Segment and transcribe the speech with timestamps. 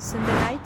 [0.00, 0.60] Sunday Night.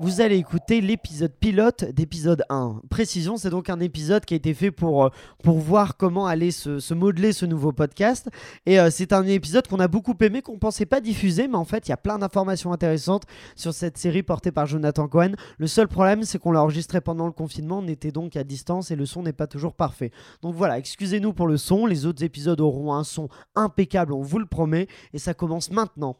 [0.00, 2.82] Vous allez écouter l'épisode pilote d'épisode 1.
[2.88, 5.08] Précision, c'est donc un épisode qui a été fait pour, euh,
[5.42, 8.28] pour voir comment allait se, modeler ce nouveau podcast.
[8.64, 11.64] Et euh, c'est un épisode qu'on a beaucoup aimé, qu'on pensait pas diffuser, mais en
[11.64, 13.24] fait, il y a plein d'informations intéressantes
[13.56, 15.32] sur cette série portée par Jonathan Cohen.
[15.58, 18.92] Le seul problème, c'est qu'on l'a enregistré pendant le confinement, on était donc à distance
[18.92, 20.12] et le son n'est pas toujours parfait.
[20.42, 24.38] Donc voilà, excusez-nous pour le son, les autres épisodes auront un son impeccable, on vous
[24.38, 26.16] le promet, et ça commence maintenant.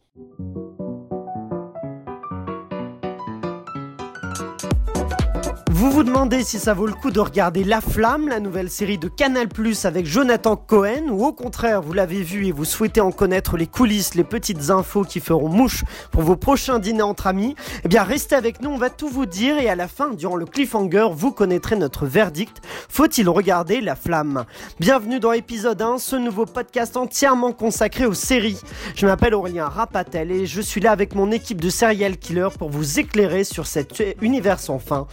[5.83, 8.99] Vous vous demandez si ça vaut le coup de regarder La Flamme, la nouvelle série
[8.99, 13.01] de Canal Plus avec Jonathan Cohen, ou au contraire, vous l'avez vu et vous souhaitez
[13.01, 15.83] en connaître les coulisses, les petites infos qui feront mouche
[16.13, 19.27] pour vos prochains dîners entre amis Eh bien, restez avec nous, on va tout vous
[19.27, 22.59] dire et à la fin, durant le cliffhanger, vous connaîtrez notre verdict.
[22.89, 24.45] Faut-il regarder La Flamme?
[24.79, 28.61] Bienvenue dans l'épisode 1, ce nouveau podcast entièrement consacré aux séries.
[28.95, 32.71] Je m'appelle Aurélien Rapatel et je suis là avec mon équipe de serial killers pour
[32.71, 35.09] vous éclairer sur cet univers sans fin.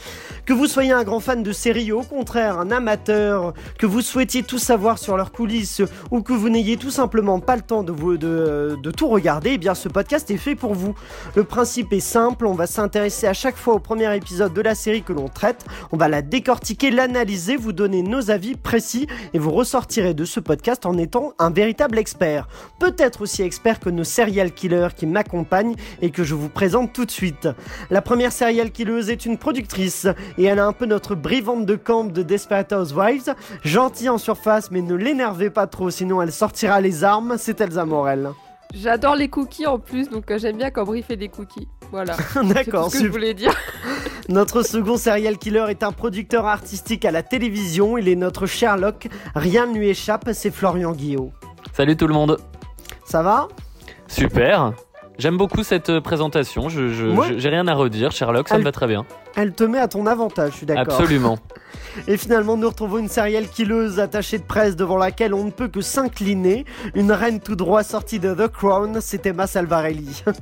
[0.46, 4.02] Que vous soyez un grand fan de séries ou au contraire un amateur, que vous
[4.02, 7.82] souhaitiez tout savoir sur leurs coulisses ou que vous n'ayez tout simplement pas le temps
[7.82, 10.96] de tout regarder, eh bien ce podcast est fait pour vous.
[11.36, 14.76] Le principe est simple, on va s'intéresser à chaque fois au premier épisode de la
[14.76, 19.40] série que l'on traite, on va la décortiquer, l'analyser, vous donner nos avis précis et
[19.40, 22.50] vous ressortirez de ce podcast en étant un véritable expert.
[22.82, 27.06] Peut-être aussi expert que nos serial killers qui m'accompagnent et que je vous présente tout
[27.06, 27.48] de suite.
[27.90, 30.06] La première serial killeuse est une productrice
[30.38, 33.34] et elle a un peu notre brivante de camp de Desperate Housewives,
[33.64, 37.86] gentille en surface mais ne l'énervez pas trop sinon elle sortira les armes, c'est Elsa
[37.86, 38.32] Morel.
[38.74, 41.68] J'adore les cookies en plus, donc euh, j'aime bien quand Brie fait des cookies.
[41.92, 42.16] Voilà.
[42.44, 43.54] D'accord, C'est ce que je voulais dire.
[44.30, 49.08] Notre second serial killer est un producteur artistique à la télévision, il est notre Sherlock,
[49.34, 51.32] rien ne lui échappe, c'est Florian Guillot.
[51.74, 52.38] Salut tout le monde.
[53.06, 53.48] Ça va?
[54.08, 54.74] Super.
[55.20, 56.70] J'aime beaucoup cette euh, présentation.
[56.70, 57.28] Je, je- Ouais.
[57.34, 58.12] je- j'ai rien à redire.
[58.12, 59.06] Sherlock, ça Elle- me va très bien.
[59.36, 60.94] Elle te met à ton avantage, je suis d'accord.
[61.00, 61.38] Absolument.
[62.08, 65.68] Et finalement, nous retrouvons une serial killeuse attachée de presse devant laquelle on ne peut
[65.68, 66.66] que s'incliner.
[66.96, 70.24] Une reine tout droit sortie de The Crown, c'est Emma Salvarelli.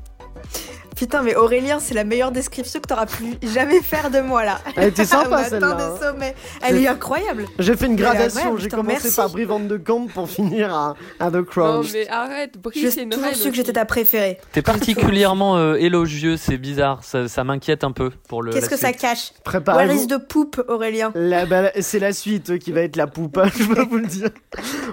[0.97, 4.59] Putain, mais Aurélien, c'est la meilleure description que t'auras pu jamais faire de moi là.
[4.75, 5.77] Elle était sympa celle-là.
[6.11, 6.31] hein.
[6.61, 7.45] Elle est incroyable.
[7.59, 9.15] J'ai fait une gradation, j'ai commencé merci.
[9.15, 11.85] par Brivante de Camp pour finir à, à The Non Crown.
[11.93, 14.39] mais arrête, Brie J'ai c'est une toujours su que j'étais ta préférée.
[14.53, 17.03] T'es particulièrement euh, élogieux, c'est bizarre.
[17.03, 18.51] Ça, ça m'inquiète un peu pour le.
[18.51, 20.01] Qu'est-ce que ça cache Where Préparez-vous.
[20.03, 23.49] is the poop, Aurélien La- bah, c'est la suite qui va être la poupe, hein,
[23.55, 24.29] je peux vous le dire.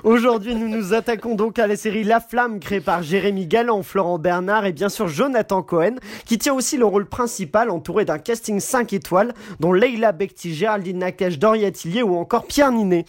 [0.02, 4.18] Aujourd'hui, nous nous attaquons donc à la série La Flamme, créée par Jérémy Galland, Florent
[4.18, 5.93] Bernard et bien sûr Jonathan Cohen,
[6.24, 10.98] qui tient aussi le rôle principal, entouré d'un casting 5 étoiles, dont Leila Bekti, Géraldine
[10.98, 13.04] Nakache, Doria Tillier ou encore Pierre Ninet.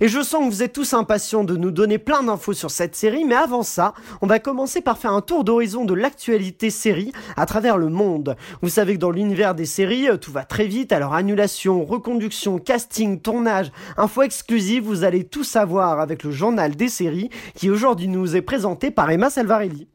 [0.00, 2.96] Et je sens que vous êtes tous impatients de nous donner plein d'infos sur cette
[2.96, 7.12] série, mais avant ça, on va commencer par faire un tour d'horizon de l'actualité série
[7.36, 8.36] à travers le monde.
[8.62, 12.58] Vous savez que dans l'univers des séries, euh, tout va très vite, alors annulation, reconduction,
[12.58, 18.08] casting, tournage, info exclusive, vous allez tout savoir avec le journal des séries qui aujourd'hui
[18.08, 19.88] nous est présenté par Emma Salvarelli.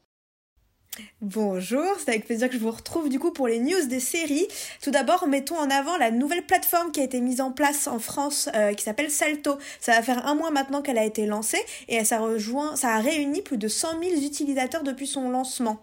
[1.22, 4.48] Bonjour, c'est avec plaisir que je vous retrouve du coup pour les news des séries.
[4.82, 8.00] Tout d'abord, mettons en avant la nouvelle plateforme qui a été mise en place en
[8.00, 9.58] France euh, qui s'appelle Salto.
[9.82, 13.00] Ça va faire un mois maintenant qu'elle a été lancée et ça rejoint, ça a
[13.00, 15.82] réuni plus de 100 000 utilisateurs depuis son lancement.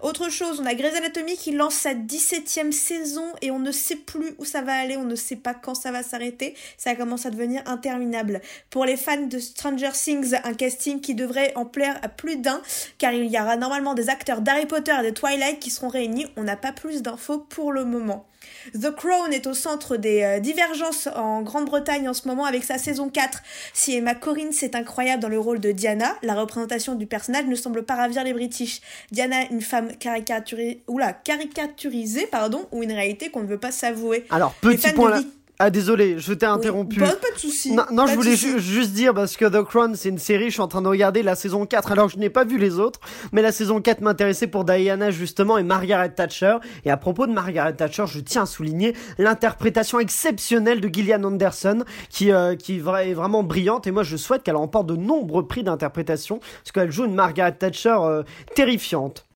[0.00, 3.96] Autre chose, on a Grey's Anatomy qui lance sa 17e saison et on ne sait
[3.96, 6.54] plus où ça va aller, on ne sait pas quand ça va s'arrêter.
[6.76, 8.40] Ça commence à devenir interminable.
[8.68, 12.60] Pour les fans de Stranger Things, un casting qui devrait en plaire à plus d'un
[12.98, 16.26] car il y aura normalement des acteurs d'Harry Potter et de Twilight qui seront réunis.
[16.36, 18.26] On n'a pas plus d'infos pour le moment.
[18.74, 22.76] The Crown est au centre des euh, divergences en Grande-Bretagne en ce moment avec sa
[22.76, 23.42] saison 4.
[23.72, 27.54] Si Emma Corrin c'est incroyable dans le rôle de Diana, la représentation du personnage ne
[27.54, 28.80] semble pas ravir les British.
[29.12, 34.24] Diana, une femme caricaturée, oula, caricaturisée, pardon, ou une réalité qu'on ne veut pas s'avouer.
[34.30, 35.22] Alors, petit point de là.
[35.62, 37.00] Ah désolé, je t'ai interrompu.
[37.00, 37.72] Pas, pas de soucis.
[37.92, 40.60] Non, je voulais ju- juste dire parce que The Crown c'est une série, je suis
[40.62, 42.98] en train de regarder la saison 4 alors je n'ai pas vu les autres,
[43.32, 46.56] mais la saison 4 m'intéressait pour Diana justement et Margaret Thatcher.
[46.86, 51.84] Et à propos de Margaret Thatcher, je tiens à souligner l'interprétation exceptionnelle de Gillian Anderson
[52.08, 55.62] qui, euh, qui est vraiment brillante et moi je souhaite qu'elle remporte de nombreux prix
[55.62, 58.22] d'interprétation parce qu'elle joue une Margaret Thatcher euh,
[58.54, 59.26] terrifiante.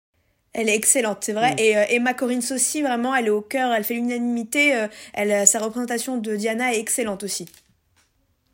[0.55, 1.55] Elle est excellente, c'est vrai.
[1.55, 1.59] Mm.
[1.59, 4.75] Et euh, Emma Corrin aussi, vraiment, elle est au cœur, elle fait l'unanimité.
[4.75, 7.49] euh, elle, euh, sa représentation de Diana est excellente aussi.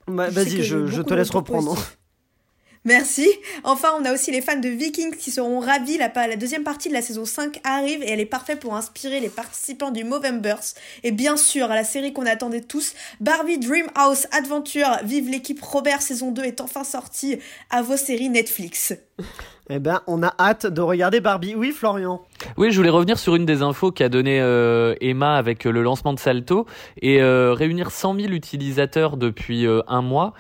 [0.09, 1.75] Bah, Vas-y, je, te laisse reprendre.
[1.75, 1.97] positifs.
[2.87, 3.29] Merci.
[3.63, 5.99] Enfin, on a aussi les fans de Vikings qui seront ravis.
[5.99, 9.21] La, la deuxième partie de la saison 5 arrive et elle est parfaite pour inspirer
[9.21, 10.63] les participants du Movembers.
[11.03, 14.99] Et bien sûr, la série qu'on attendait tous, Barbie Dreamhouse Adventure.
[15.05, 17.39] Vive l'équipe Robert saison 2 est enfin sortie
[17.69, 18.95] à vos séries Netflix.
[19.73, 21.55] Eh ben, on a hâte de regarder Barbie.
[21.55, 22.21] Oui, Florian.
[22.57, 25.83] Oui, je voulais revenir sur une des infos qu'a donné euh, Emma avec euh, le
[25.83, 26.67] lancement de Salto
[27.01, 30.33] et euh, réunir 100 000 utilisateurs depuis un mois.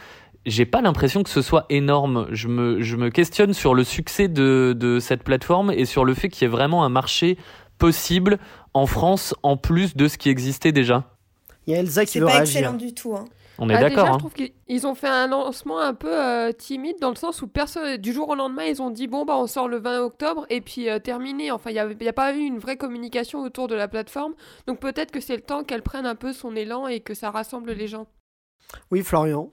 [0.46, 2.26] J'ai pas l'impression que ce soit énorme.
[2.30, 6.14] Je me, je me questionne sur le succès de, de cette plateforme et sur le
[6.14, 7.38] fait qu'il y ait vraiment un marché
[7.78, 8.38] possible
[8.74, 11.04] en France en plus de ce qui existait déjà.
[11.66, 12.56] Il y a Elsa qui C'est pas réagir.
[12.58, 13.14] excellent du tout.
[13.14, 13.26] hein.
[13.60, 14.04] On est Ah, d'accord.
[14.04, 14.18] Déjà, je hein.
[14.18, 17.98] trouve qu'ils ont fait un lancement un peu euh, timide dans le sens où personne,
[17.98, 20.60] du jour au lendemain, ils ont dit bon bah on sort le 20 octobre et
[20.62, 21.50] puis euh, terminé.
[21.52, 23.86] Enfin, il n'y a, il y a pas eu une vraie communication autour de la
[23.86, 24.32] plateforme.
[24.66, 27.30] Donc peut-être que c'est le temps qu'elle prenne un peu son élan et que ça
[27.30, 28.06] rassemble les gens.
[28.90, 29.50] Oui, Florian.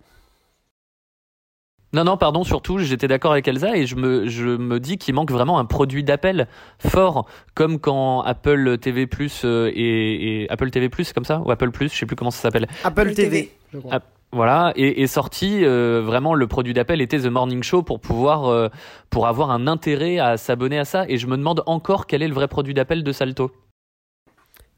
[1.93, 5.15] Non, non, pardon, surtout, j'étais d'accord avec Elsa et je me, je me dis qu'il
[5.15, 6.47] manque vraiment un produit d'appel
[6.79, 11.39] fort, comme quand Apple TV Plus euh, et, et Apple TV Plus, c'est comme ça
[11.45, 12.67] Ou Apple Plus, je sais plus comment ça s'appelle.
[12.83, 13.56] Apple Apple TV.
[13.71, 13.73] TV.
[13.73, 13.93] je crois.
[13.95, 14.01] Ah,
[14.33, 18.67] Voilà, et sorti euh, vraiment le produit d'appel était The Morning Show pour pouvoir euh,
[19.09, 21.05] pour avoir un intérêt à s'abonner à ça.
[21.07, 23.51] Et je me demande encore quel est le vrai produit d'appel de Salto.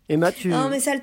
[0.07, 0.50] Emma, tu.
[0.50, 1.01] Non, mais Sal-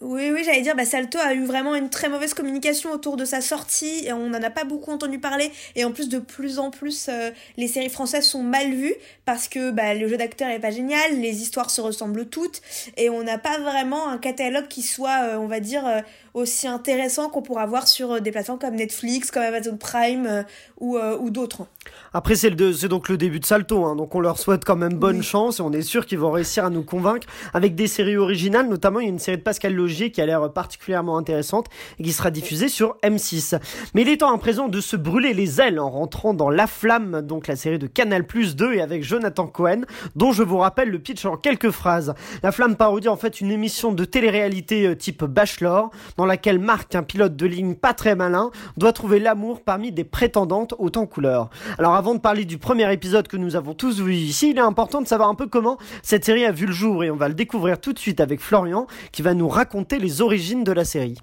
[0.00, 3.24] Oui, oui, j'allais dire, bah, Salto a eu vraiment une très mauvaise communication autour de
[3.24, 5.50] sa sortie et on n'en a pas beaucoup entendu parler.
[5.76, 8.94] Et en plus, de plus en plus, euh, les séries françaises sont mal vues
[9.24, 12.60] parce que bah, le jeu d'acteur est pas génial, les histoires se ressemblent toutes
[12.96, 16.00] et on n'a pas vraiment un catalogue qui soit, euh, on va dire, euh,
[16.34, 20.42] aussi intéressant qu'on pourra voir sur euh, des plateformes comme Netflix, comme Amazon Prime euh,
[20.80, 21.66] ou, euh, ou d'autres.
[22.12, 24.64] Après, c'est le de- c'est donc le début de Salto, hein, donc on leur souhaite
[24.64, 25.22] quand même bonne Oui.
[25.22, 28.68] chance et on est sûr qu'ils vont réussir à nous convaincre avec des séries originales,
[28.68, 31.66] notamment il y a une série de Pascal Logier qui a l'air particulièrement intéressante
[31.98, 33.58] et qui sera diffusée sur M6.
[33.94, 36.66] Mais il est temps à présent de se brûler les ailes en rentrant dans La
[36.66, 39.82] Flamme, donc la série de Canal Plus 2 et avec Jonathan Cohen,
[40.16, 42.14] dont je vous rappelle le pitch en quelques phrases.
[42.42, 47.02] La Flamme parodie en fait une émission de télé-réalité type Bachelor, dans laquelle Marc, un
[47.02, 51.50] pilote de ligne pas très malin, doit trouver l'amour parmi des prétendantes autant couleurs.
[51.78, 54.60] Alors avant de parler du premier épisode que nous avons tous vu ici, il est
[54.60, 57.28] important de savoir un peu comment cette série a vu le jour et on va
[57.28, 60.84] le découvrir tout de suite avec Florian qui va nous raconter les origines de la
[60.84, 61.18] série.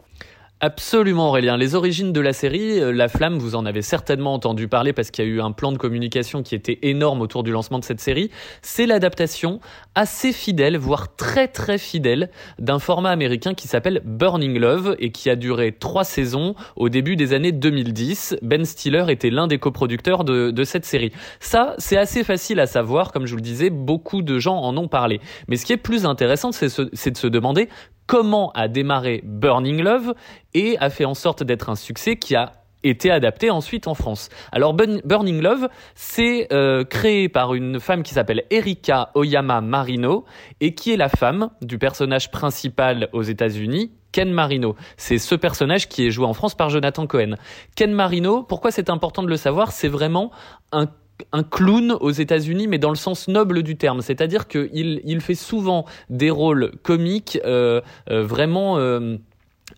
[0.64, 1.58] Absolument Aurélien.
[1.58, 5.10] Les origines de la série, euh, La Flamme, vous en avez certainement entendu parler parce
[5.10, 7.84] qu'il y a eu un plan de communication qui était énorme autour du lancement de
[7.84, 8.30] cette série.
[8.62, 9.60] C'est l'adaptation
[9.96, 12.30] assez fidèle, voire très très fidèle,
[12.60, 17.16] d'un format américain qui s'appelle Burning Love et qui a duré trois saisons au début
[17.16, 18.36] des années 2010.
[18.44, 21.12] Ben Stiller était l'un des coproducteurs de, cette série.
[21.40, 24.78] Ça, c'est assez facile à savoir, comme je vous le disais, beaucoup de gens en
[24.78, 25.22] ont parlé.
[25.48, 27.68] Mais ce qui est plus intéressant, c'est ce- c'est de se demander
[28.12, 30.14] comment a démarré Burning Love
[30.54, 32.52] et a fait en sorte d'être un succès qui a
[32.84, 34.28] été adapté ensuite en France.
[34.52, 40.26] Alors Burning Love, c'est euh, créé par une femme qui s'appelle Erika Oyama Marino
[40.60, 43.94] et qui est la femme du personnage principal aux États-Unis.
[44.12, 47.36] Ken Marino, c'est ce personnage qui est joué en France par Jonathan Cohen.
[47.78, 49.72] Ken Marino, pourquoi c'est important de le savoir?
[49.72, 50.32] C'est vraiment
[50.74, 50.88] un
[51.32, 54.02] un clown aux États-Unis, mais dans le sens noble du terme.
[54.02, 58.78] C'est-à-dire qu'il il fait souvent des rôles comiques euh, euh, vraiment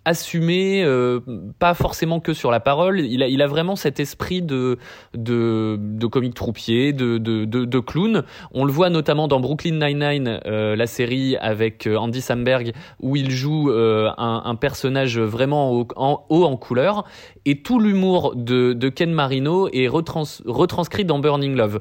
[0.06, 1.20] assumés, euh,
[1.60, 3.00] pas forcément que sur la parole.
[3.00, 4.78] Il a, vraiment cet esprit de,
[5.14, 8.24] de, comique troupier, de, de, clown.
[8.54, 13.16] On le voit notamment dans Brooklyn Nine-Nine, euh, la série avec euh, Andy Samberg, où
[13.16, 17.06] il joue euh, un, personnage vraiment haut en, haut en couleur.
[17.46, 21.80] Et tout l'humour de, Ken Marino est retrans, retranscrit dans Burning Love.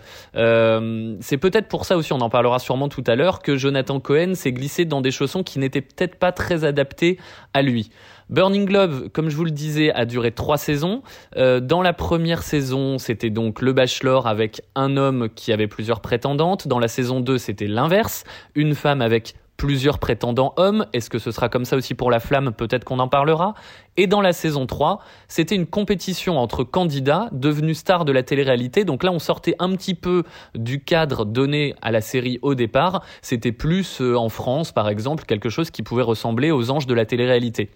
[1.20, 4.34] C'est peut-être pour ça aussi, on en parlera sûrement tout à l'heure, que Jonathan Cohen
[4.34, 7.18] s'est glissé dans des chaussons qui n'étaient peut-être pas très adaptés
[7.54, 7.90] à lui.
[8.30, 11.02] Burning Love, comme je vous le disais, a duré trois saisons.
[11.36, 16.00] Euh, dans la première saison, c'était donc le Bachelor avec un homme qui avait plusieurs
[16.00, 16.66] prétendantes.
[16.66, 20.86] Dans la saison 2, c'était l'inverse, une femme avec plusieurs prétendants hommes.
[20.92, 22.52] Est-ce que ce sera comme ça aussi pour la flamme?
[22.52, 23.54] Peut-être qu'on en parlera.
[23.96, 28.84] Et dans la saison 3, c'était une compétition entre candidats devenus stars de la télé-réalité.
[28.84, 30.24] Donc là, on sortait un petit peu
[30.56, 33.04] du cadre donné à la série au départ.
[33.22, 36.94] C'était plus euh, en France, par exemple, quelque chose qui pouvait ressembler aux anges de
[36.94, 37.70] la télé-réalité.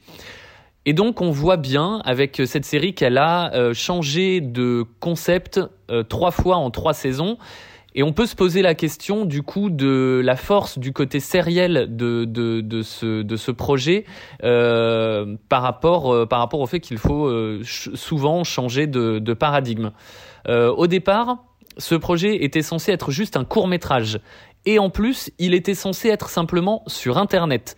[0.86, 6.02] Et donc on voit bien avec cette série qu'elle a euh, changé de concept euh,
[6.02, 7.38] trois fois en trois saisons.
[7.98, 11.88] Et on peut se poser la question du coup de la force du côté sériel
[11.96, 14.04] de, ce, projet
[14.44, 19.32] euh, par, rapport, euh, par rapport au fait qu'il faut euh, souvent changer de, de
[19.32, 19.92] paradigme.
[20.48, 21.38] Au départ,
[21.76, 24.20] ce projet était censé être juste un court métrage.
[24.64, 27.76] Et en plus, il était censé être simplement sur Internet.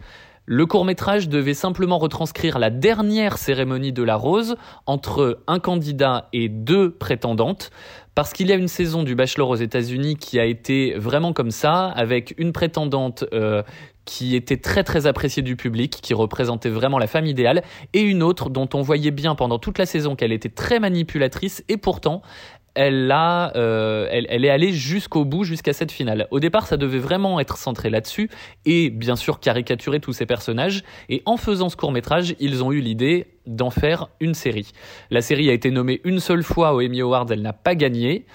[0.51, 4.57] Le court métrage devait simplement retranscrire la dernière cérémonie de la rose
[4.87, 7.71] entre un candidat et deux prétendantes,
[8.19, 11.53] parce qu'il y a une saison du Bachelor aux États-Unis qui a été vraiment comme
[11.53, 13.63] ça, avec une prétendante euh,
[14.07, 18.25] qui était très très appréciée du public, qui représentait vraiment la femme idéale, et une
[18.25, 22.23] autre dont on voyait bien pendant toute la saison qu'elle était très manipulatrice, et pourtant
[22.79, 26.29] elle, a, euh, elle, elle est allée jusqu'au bout, jusqu'à cette finale.
[26.31, 28.31] Au départ, ça devait vraiment être centré là-dessus
[28.67, 30.85] et bien sûr caricaturer tous ces personnages.
[31.09, 34.71] Et en faisant ce court métrage, ils ont eu l'idée d'en faire une série.
[35.11, 38.27] La série a été nommée une seule fois au Emmy Awards, elle n'a pas gagné.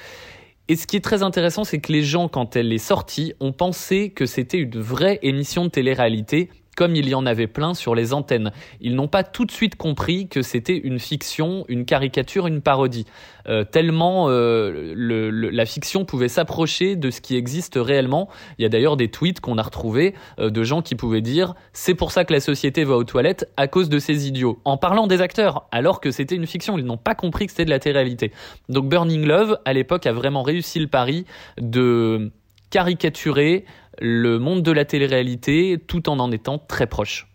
[0.68, 3.54] Et ce qui est très intéressant, c'est que les gens, quand elle est sortie, ont
[3.54, 7.96] pensé que c'était une vraie émission de télé-réalité comme il y en avait plein sur
[7.96, 8.51] les antennes.
[8.82, 13.06] Ils n'ont pas tout de suite compris que c'était une fiction, une caricature, une parodie.
[13.48, 18.30] Euh, tellement euh, la fiction pouvait s'approcher de ce qui existe réellement.
[18.58, 21.53] Il y a d'ailleurs des tweets qu'on a retrouvés euh, de gens qui pouvaient dire
[21.74, 24.77] c'est pour ça que la société va aux toilettes à cause de ces idiots, en
[24.77, 26.77] parlant des acteurs, alors que c'était une fiction.
[26.77, 28.32] Ils n'ont pas compris que c'était de la télé-réalité.
[28.70, 31.25] Donc Burning Love, à l'époque, a vraiment réussi le pari
[31.60, 32.32] de
[32.70, 33.65] caricaturer
[34.03, 37.29] le monde de la télé-réalité tout en en étant très proche.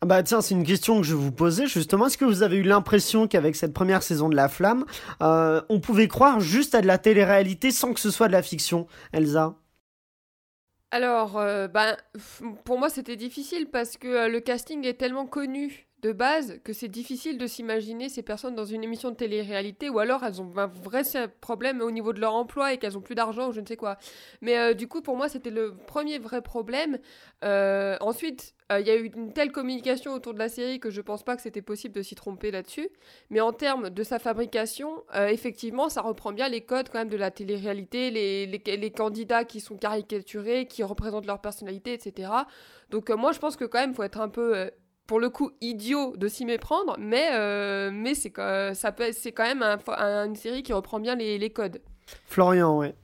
[0.00, 2.06] Ah bah tiens, c'est une question que je vous posais justement.
[2.06, 4.86] Est-ce que vous avez eu l'impression qu'avec cette première saison de La Flamme,
[5.22, 8.42] euh, on pouvait croire juste à de la télé-réalité sans que ce soit de la
[8.42, 9.56] fiction, Elsa?
[10.90, 11.96] Alors, euh, ben,
[12.64, 16.74] pour moi, c'était difficile parce que euh, le casting est tellement connu de base que
[16.74, 20.52] c'est difficile de s'imaginer ces personnes dans une émission de télé-réalité ou alors elles ont
[20.58, 21.02] un vrai
[21.40, 23.78] problème au niveau de leur emploi et qu'elles ont plus d'argent ou je ne sais
[23.78, 23.96] quoi.
[24.42, 26.98] Mais euh, du coup, pour moi, c'était le premier vrai problème.
[27.42, 30.90] Euh, ensuite, euh, il y a eu une telle communication autour de la série que
[30.90, 32.90] je pense pas que c'était possible de s'y tromper là-dessus.
[33.30, 37.16] Mais en termes de sa fabrication, effectivement, ça reprend bien les codes quand même de
[37.16, 42.30] la télé-réalité, les, les, les, candidats qui sont caricaturés, qui représentent leur personnalité, etc.
[42.90, 44.70] Donc moi, je pense que quand même, faut être un peu
[45.06, 48.32] pour le coup idiot de s'y méprendre, mais, euh, mais c'est,
[48.74, 51.82] ça peut, c'est quand même une série qui reprend bien les, les codes.
[52.26, 52.94] Florian, ouais.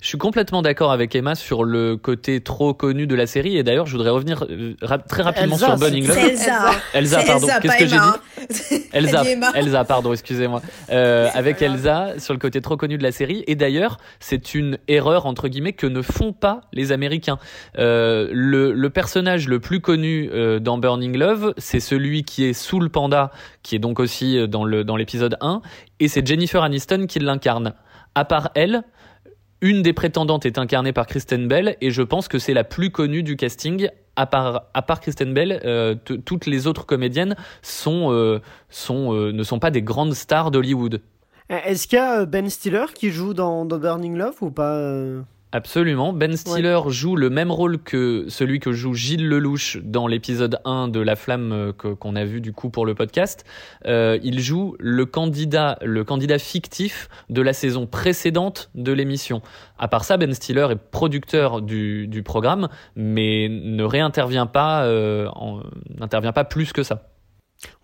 [0.00, 3.56] Je suis complètement d'accord avec Emma sur le côté trop connu de la série.
[3.56, 4.74] Et d'ailleurs, je voudrais revenir euh,
[5.08, 6.18] très rapidement sur Bunny Love.
[6.18, 6.70] Elsa.
[6.94, 7.46] Elsa, pardon.
[7.60, 9.22] Qu'est-ce que j'ai dit Elsa.
[9.54, 10.62] Elsa, pardon, excusez-moi.
[10.90, 13.44] Euh, avec Elsa sur le côté trop connu de la série.
[13.46, 17.38] Et d'ailleurs, c'est une erreur entre guillemets que ne font pas les Américains.
[17.78, 22.52] Euh, le, le, personnage le plus connu euh, dans Burning Love, c'est celui qui est
[22.52, 23.30] sous le panda,
[23.62, 25.62] qui est donc aussi dans le dans l'épisode 1,
[26.00, 27.74] et c'est Jennifer Aniston qui l'incarne.
[28.14, 28.82] À part elle,
[29.62, 32.90] une des prétendantes est incarnée par Kristen Bell et je pense que c'est la plus
[32.90, 33.88] connue du casting.
[34.16, 37.36] À part, à part Kristen Bell, euh, toutes les autres comédiennes
[37.86, 38.40] euh,
[38.90, 41.00] euh, ne sont pas des grandes stars d'Hollywood.
[41.48, 45.02] Est-ce qu'il y a Ben Stiller qui joue dans, dans Burning Love ou pas
[45.52, 46.12] Absolument.
[46.12, 50.86] Ben Stiller joue le même rôle que celui que joue Gilles Lelouch dans l'épisode 1
[50.86, 53.44] de La Flamme euh, qu'on a vu du coup pour le podcast.
[53.86, 59.42] Euh, il joue le candidat, le candidat fictif de la saison précédente de l'émission.
[59.76, 65.28] À part ça, Ben Stiller est producteur du, du programme, mais ne réintervient pas, euh,
[65.98, 67.10] n'intervient pas plus que ça.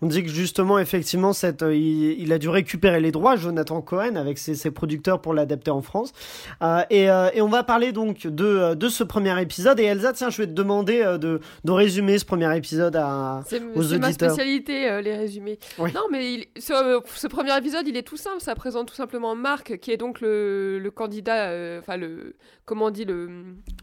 [0.01, 4.15] On dit que justement, effectivement, cette, euh, il, a dû récupérer les droits, Jonathan Cohen,
[4.15, 6.13] avec ses, producteurs pour l'adapter en France.
[6.61, 9.79] Euh, euh, et, on va parler donc de, de ce premier épisode.
[9.79, 13.43] Et Elsa, tiens, je vais te demander de, de résumer ce premier épisode à,
[13.75, 13.87] aux auditeurs.
[13.89, 15.59] C'est ma spécialité, les résumés.
[15.79, 18.41] Non, mais ce, premier épisode, il est tout simple.
[18.41, 22.91] Ça présente tout simplement Marc, qui est donc le, le candidat, enfin, le, comment on
[22.91, 23.29] dit, le...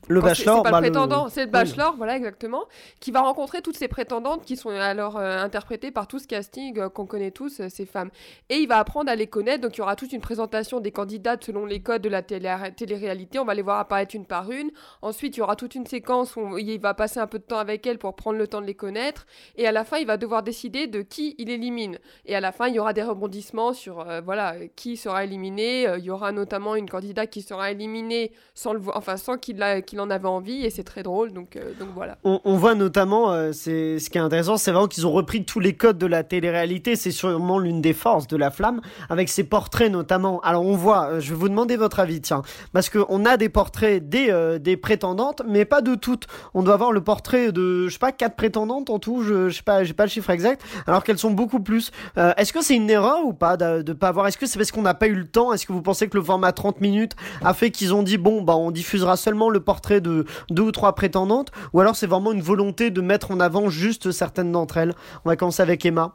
[0.09, 0.59] Le bachelor.
[0.59, 2.65] C'est pas le bah, prétendant, c'est le bachelor, voilà, exactement,
[3.01, 6.89] qui va rencontrer toutes ces prétendantes qui sont alors interprétées par tout ce casting euh,
[6.89, 8.11] qu'on connaît tous, euh, ces femmes.
[8.49, 10.93] Et il va apprendre à les connaître, donc il y aura toute une présentation des
[10.93, 14.71] candidates selon les codes de la télé-réalité, on va les voir apparaître une par une.
[15.03, 17.59] Ensuite, il y aura toute une séquence où il va passer un peu de temps
[17.59, 19.27] avec elles pour prendre le temps de les connaître.
[19.57, 21.99] Et à la fin, il va devoir décider de qui il élimine.
[22.27, 25.87] Et à la fin, il y aura des rebondissements sur euh, voilà qui sera éliminé.
[25.99, 30.11] il y aura notamment une candidate qui sera éliminée sans enfin sans qu'il qu'il en
[30.11, 30.65] avait envie.
[30.65, 31.33] Et c'est très drôle.
[31.33, 32.19] Donc, donc voilà.
[32.25, 35.61] On, on voit notamment, c'est ce qui est intéressant, c'est vraiment qu'ils ont repris tous
[35.61, 39.45] les codes de la télé-réalité, c'est sûrement l'une des forces de la flamme, avec ses
[39.45, 40.41] portraits notamment.
[40.41, 43.49] Alors on voit, euh, je vais vous demander votre avis, tiens, parce qu'on a des
[43.49, 46.27] portraits des, euh, des prétendantes, mais pas de toutes.
[46.55, 49.57] On doit avoir le portrait de, je sais pas, quatre prétendantes en tout, je, je
[49.57, 51.91] sais pas, j'ai pas le chiffre exact, alors qu'elles sont beaucoup plus.
[52.19, 54.59] Euh, est-ce que c'est une erreur ou pas de, de pas avoir Est-ce que c'est
[54.59, 55.53] parce qu'on n'a pas eu le temps?
[55.53, 57.13] Est-ce que vous pensez que le format 30 minutes
[57.43, 60.73] a fait qu'ils ont dit bon, bah on diffusera seulement le portrait de deux ou
[60.73, 64.77] trois prétendantes, ou alors c'est vraiment une volonté de mettre en avant juste certaines d'entre
[64.77, 64.95] elles?
[65.25, 66.15] On va commencer avec Emma?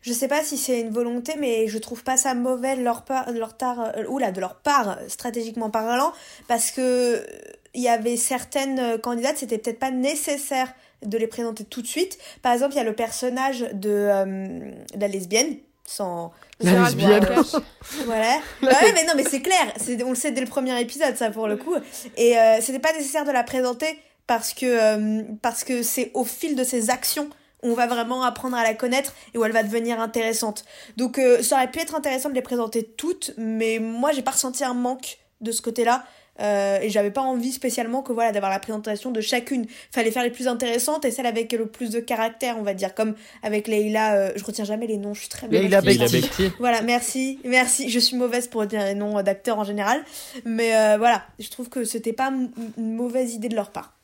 [0.00, 3.04] Je sais pas si c'est une volonté, mais je trouve pas ça mauvais de leur
[3.04, 6.12] part, de leur, tar, euh, oula, de leur part, stratégiquement parlant,
[6.48, 7.26] parce que
[7.74, 10.72] il y avait certaines candidates, c'était peut-être pas nécessaire
[11.04, 12.18] de les présenter tout de suite.
[12.40, 16.32] Par exemple, il y a le personnage de, euh, la lesbienne, sans.
[16.60, 17.26] La lesbienne.
[18.06, 18.38] voilà.
[18.62, 19.74] Bah ouais, mais non, mais c'est clair.
[20.04, 21.74] On le sait dès le premier épisode, ça, pour le coup.
[22.16, 26.56] Et euh, c'était pas nécessaire de la présenter parce que parce que c'est au fil
[26.56, 27.28] de ses actions
[27.62, 30.64] on va vraiment apprendre à la connaître et où elle va devenir intéressante.
[30.96, 34.32] Donc euh, ça aurait pu être intéressant de les présenter toutes, mais moi j'ai pas
[34.32, 36.04] ressenti un manque de ce côté-là.
[36.38, 39.66] Euh, et j'avais pas envie spécialement que voilà d'avoir la présentation de chacune.
[39.90, 42.94] Fallait faire les plus intéressantes et celles avec le plus de caractère, on va dire,
[42.94, 44.16] comme avec Leila.
[44.16, 46.52] Euh, je retiens jamais les noms, je suis très Leila Bekti.
[46.58, 47.88] Voilà, merci, merci.
[47.88, 50.04] Je suis mauvaise pour dire les noms d'acteurs en général,
[50.44, 52.30] mais voilà, je trouve que c'était pas
[52.76, 53.94] une mauvaise idée de leur part.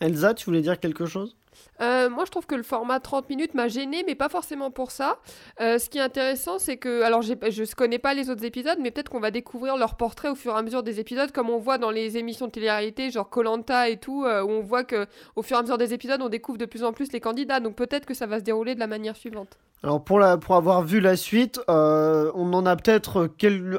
[0.00, 1.36] Elsa, tu voulais dire quelque chose?
[1.80, 4.90] Euh, moi, je trouve que le format 30 minutes m'a gêné, mais pas forcément pour
[4.90, 5.18] ça.
[5.60, 8.78] Euh, ce qui est intéressant, c'est que, alors je ne connais pas les autres épisodes,
[8.80, 11.50] mais peut-être qu'on va découvrir leur portrait au fur et à mesure des épisodes, comme
[11.50, 14.84] on voit dans les émissions de télé-réalité, genre Colanta et tout, euh, où on voit
[14.84, 17.20] que au fur et à mesure des épisodes, on découvre de plus en plus les
[17.20, 17.60] candidats.
[17.60, 19.58] Donc peut-être que ça va se dérouler de la manière suivante.
[19.84, 23.28] Alors pour, la, pour avoir vu la suite, on en a peut-être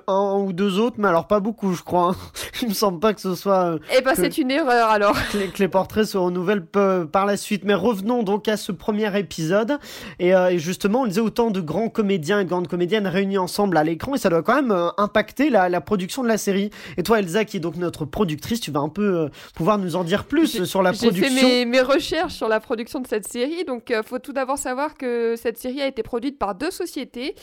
[0.07, 2.09] un ou deux autres, mais alors pas beaucoup, je crois.
[2.09, 2.15] Hein.
[2.61, 3.77] Il me semble pas que ce soit.
[3.95, 5.15] Eh ben c'est une erreur alors.
[5.31, 9.79] Que les, portraits se renouvellent par la suite, mais revenons donc à ce premier épisode.
[10.21, 13.77] Euh, et, justement, on disait autant de grands comédiens et de grandes comédiennes réunis ensemble
[13.77, 16.69] à l'écran, et ça doit quand même euh, impacter la, production de la série.
[16.97, 19.95] Et toi, Elsa, qui est donc notre productrice, tu vas un peu euh, pouvoir nous
[19.95, 21.27] en dire plus sur la production.
[21.29, 23.65] J'ai fait mes, recherches sur la production de cette série.
[23.65, 27.35] Donc, faut tout d'abord savoir que cette série a été produite par deux sociétés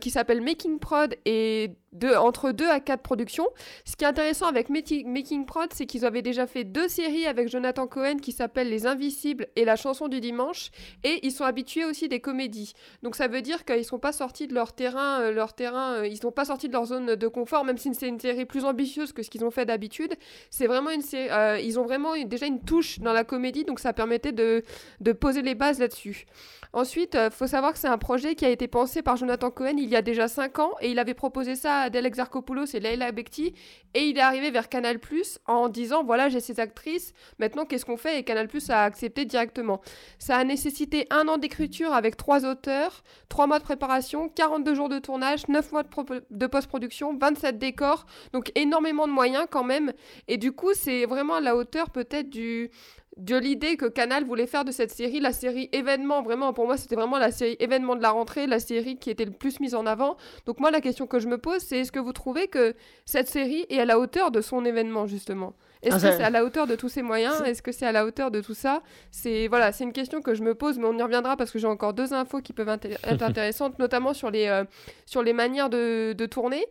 [0.00, 1.72] qui s'appellent Making Prod et
[2.16, 3.46] entre 2 à 4 productions.
[3.84, 7.48] Ce qui est intéressant avec Making Prod, c'est qu'ils avaient déjà fait deux séries avec
[7.48, 10.70] Jonathan Cohen qui s'appellent Les Invisibles et La chanson du dimanche.
[11.04, 12.72] Et ils sont habitués aussi des comédies.
[13.02, 15.94] Donc ça veut dire qu'ils ne sont pas sortis de leur terrain, euh, leur terrain
[15.94, 18.44] euh, ils sont pas sortis de leur zone de confort, même si c'est une série
[18.44, 20.14] plus ambitieuse que ce qu'ils ont fait d'habitude.
[20.50, 23.80] C'est vraiment une série, euh, ils ont vraiment déjà une touche dans la comédie, donc
[23.80, 24.62] ça permettait de,
[25.00, 26.26] de poser les bases là-dessus.
[26.72, 29.76] Ensuite, il faut savoir que c'est un projet qui a été pensé par Jonathan Cohen
[29.78, 32.80] il y a déjà 5 ans et il avait proposé ça à Adèle Exarchopoulos et
[32.80, 33.54] Leila Bekti
[33.94, 34.98] et il est arrivé vers Canal
[35.46, 38.18] en disant voilà j'ai ces actrices, maintenant qu'est-ce qu'on fait?
[38.18, 39.80] Et Canal a accepté directement.
[40.18, 44.88] Ça a nécessité un an d'écriture avec trois auteurs, 3 mois de préparation, 42 jours
[44.88, 49.92] de tournage, 9 mois de, de post-production, 27 décors, donc énormément de moyens quand même
[50.28, 52.70] et du coup c'est vraiment à la hauteur peut-être du
[53.16, 56.22] de l'idée que Canal voulait faire de cette série la série événement.
[56.22, 59.24] Vraiment, pour moi, c'était vraiment la série événement de la rentrée, la série qui était
[59.24, 60.16] le plus mise en avant.
[60.44, 62.74] Donc moi, la question que je me pose, c'est est-ce que vous trouvez que
[63.06, 65.54] cette série est à la hauteur de son événement, justement?
[65.82, 67.40] Est-ce ah, que c'est à la hauteur de tous ces moyens?
[67.42, 68.82] Est-ce que c'est à la hauteur de tout ça?
[69.10, 71.58] C'est voilà, c'est une question que je me pose, mais on y reviendra parce que
[71.58, 72.68] j'ai encore deux infos qui peuvent
[73.04, 74.64] être intéressantes, notamment sur les euh,
[75.04, 76.66] sur les manières de, de tourner.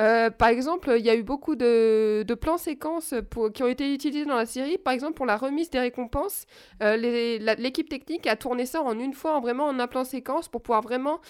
[0.00, 3.68] Euh, par exemple, il y a eu beaucoup de, de plans séquences pour, qui ont
[3.68, 4.78] été utilisés dans la série.
[4.78, 6.46] Par exemple, pour la remise des récompenses,
[6.82, 10.48] euh, l'équipe technique a tourné ça en une fois, en vraiment en un plan séquence,
[10.48, 11.20] pour pouvoir vraiment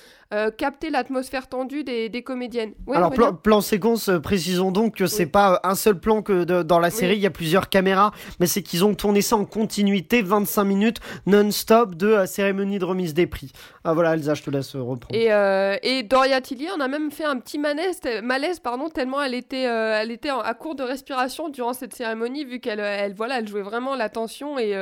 [0.58, 2.72] capter l'atmosphère tendue des, des comédiennes.
[2.94, 7.16] Alors, plan, séquence, précisons donc que c'est pas un seul plan que dans la série
[7.16, 11.00] il y a plusieurs caméras, mais c'est qu'ils ont tourné ça en continuité, 25 minutes
[11.26, 13.52] non-stop de euh, cérémonie de remise des prix.
[13.84, 15.14] Ah voilà, Elsa, je te laisse euh, reprendre.
[15.14, 19.22] Et, euh, et Doria Tilly, on a même fait un petit malaise, malaise pardon, tellement
[19.22, 23.38] elle était, elle était à court de respiration durant cette cérémonie, vu qu'elle elle, voilà,
[23.38, 24.74] elle jouait vraiment l'attention et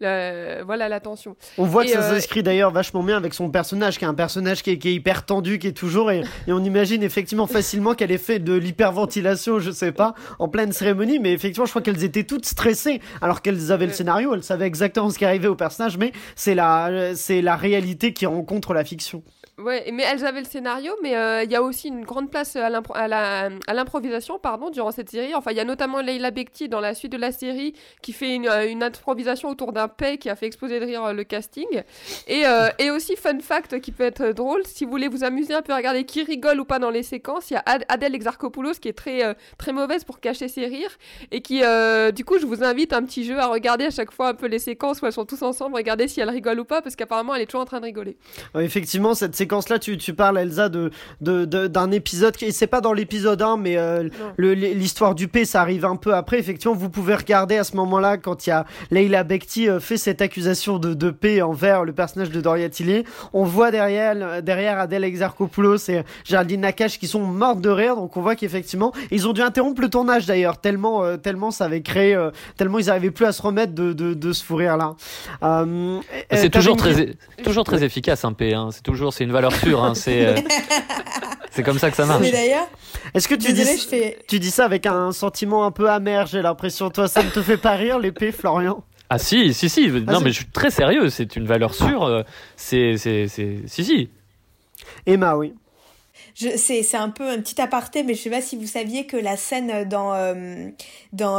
[0.00, 1.36] voilà l'attention.
[1.58, 4.62] On voit que ça s'inscrit d'ailleurs vachement bien avec son personnage, qui est un personnage
[4.62, 7.94] qui est, qui est hyper tendu, qui est toujours, et, et on imagine effectivement facilement
[7.94, 11.82] qu'elle ait fait de l'hyperventilation, je sais pas, en pleine cérémonie, mais effectivement, je crois
[11.82, 15.48] qu'elles étaient toutes stressées alors qu'elles avaient le scénario, elles savaient exactement ce qui arrivait
[15.48, 19.22] au personnage, mais c'est la, c'est la réalité qui rencontre la fiction.
[19.58, 22.56] Ouais, mais elles avaient le scénario, mais euh, il y a aussi une grande place
[22.56, 25.34] à l'improvisation pardon, durant cette série.
[25.34, 28.34] Enfin, il y a notamment Leila Bekti dans la suite de la série qui fait
[28.34, 31.24] une, euh, une improvisation autour d'un paix qui a fait exploser de rire euh, le
[31.24, 31.64] casting.
[32.28, 32.42] Et,
[32.78, 35.72] et, aussi, fun fact qui peut être drôle, si vous voulez vous amuser un peu
[35.72, 38.88] à regarder qui rigole ou pas dans les séquences, il y a Adèle Exarchopoulos qui
[38.88, 40.98] est très, très mauvaise pour cacher ses rires
[41.30, 41.62] et qui,
[42.14, 44.46] du coup, je vous invite un petit jeu à regarder à chaque fois un peu
[44.46, 47.34] les séquences où elles sont tous ensemble, regarder si elle rigole ou pas, parce qu'apparemment
[47.34, 48.16] elle est toujours en train de rigoler.
[48.58, 52.92] effectivement, cette séquence séquence-là, tu, tu parles, Elsa, de, d'un épisode qui, c'est pas dans
[52.92, 56.38] l'épisode 1, mais euh, l'histoire du P, ça arrive un peu après.
[56.38, 59.96] Effectivement, vous pouvez regarder à ce moment-là, quand il y a Leila Bekti euh, fait
[59.96, 63.04] cette accusation de, de P envers le personnage de Doria Tilly.
[63.32, 67.94] On voit derrière, derrière Adèle Exarchopoulos et Géraldine Nakache qui sont mortes de rire.
[67.94, 71.66] Donc on voit qu'effectivement, ils ont dû interrompre le tournage d'ailleurs, tellement, euh, tellement ça
[71.66, 72.18] avait créé,
[72.56, 74.96] tellement ils n'arrivaient plus à se remettre de, de, de ce fou rire là.
[76.32, 78.54] c'est toujours très, toujours très efficace un P.
[78.54, 78.70] Hein.
[78.72, 79.84] C'est toujours, c'est une valeur sûre.
[79.84, 80.34] Hein, c'est euh,
[81.50, 82.22] c'est comme ça que ça marche.
[82.22, 82.68] Mais d'ailleurs,
[83.14, 86.90] est-ce que tu dis, tu dis ça avec un sentiment un peu amer J'ai l'impression.
[86.90, 88.82] Toi, ça ne te fait pas rire l'épée, Florian?
[89.08, 89.90] Ah si, si, si.
[90.08, 91.10] Ah, non, mais je suis très sérieux.
[91.10, 92.04] C'est une valeur sûre.
[92.04, 92.22] Euh,
[92.56, 94.10] c'est, c'est, c'est, si, si.
[95.06, 95.54] Emma, oui.
[96.34, 99.36] C'est un peu un petit aparté, mais je sais pas si vous saviez que la
[99.36, 100.68] scène dans, euh,
[101.12, 101.38] dans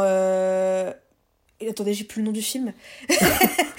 [1.60, 2.72] Et attendez, j'ai plus le nom du film.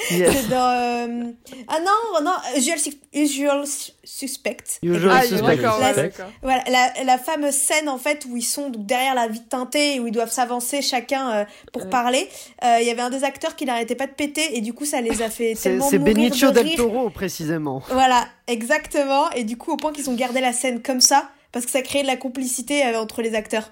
[0.09, 0.55] c'est dans.
[0.69, 1.23] euh,
[1.67, 2.77] Ah non, non, Usual,
[3.13, 3.63] Usual
[4.03, 4.57] Suspect.
[4.83, 5.55] Usual Ah, Suspect.
[5.57, 6.09] d'accord, ouais, La-.
[6.41, 9.99] Voilà, la, la fameuse scène en fait où ils sont derrière la vitre teintée et
[10.01, 11.89] où ils doivent s'avancer chacun euh, pour Ouais.
[11.89, 12.27] parler.
[12.65, 14.83] Euh, Il y avait un des acteurs qui n'arrêtait pas de péter et du coup
[14.85, 16.75] ça les a fait C'est tellement c'est mourir Benicio de del rire.
[16.77, 17.81] Toro, précisément.
[17.91, 19.29] Voilà, exactement.
[19.31, 21.81] Et du coup au point qu'ils ont gardé la scène comme ça parce que ça
[21.81, 23.71] créait de la complicité euh, entre les acteurs.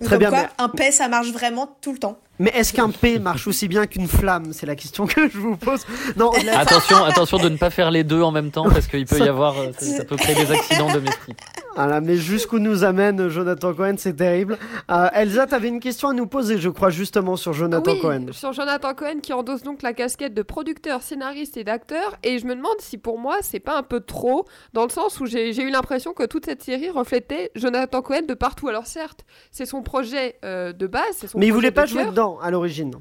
[0.00, 2.18] Donc, Très comme bien, quoi, mais- un paix ça marche vraiment tout le temps.
[2.40, 4.52] Mais est-ce qu'un P marche aussi bien qu'une flamme?
[4.52, 5.82] C'est la question que je vous pose.
[6.16, 9.04] Non, la- Attention, attention de ne pas faire les deux en même temps parce qu'il
[9.06, 11.38] peut y avoir, euh, ça, ça peut créer des accidents domestiques.
[11.76, 14.58] Voilà, mais jusqu'où nous amène Jonathan Cohen, c'est terrible.
[14.90, 18.26] Euh, Elsa, t'avais une question à nous poser, je crois, justement sur Jonathan oui, Cohen.
[18.32, 22.16] sur Jonathan Cohen qui endosse donc la casquette de producteur, scénariste et d'acteur.
[22.22, 25.18] Et je me demande si pour moi c'est pas un peu trop, dans le sens
[25.20, 28.68] où j'ai eu l'impression que toute cette série reflétait Jonathan Cohen de partout.
[28.68, 31.74] Alors certes, c'est son projet euh, de base, c'est son Mais il projet voulait de
[31.74, 32.12] pas jouer cœur.
[32.24, 32.92] Dedans à l'origine.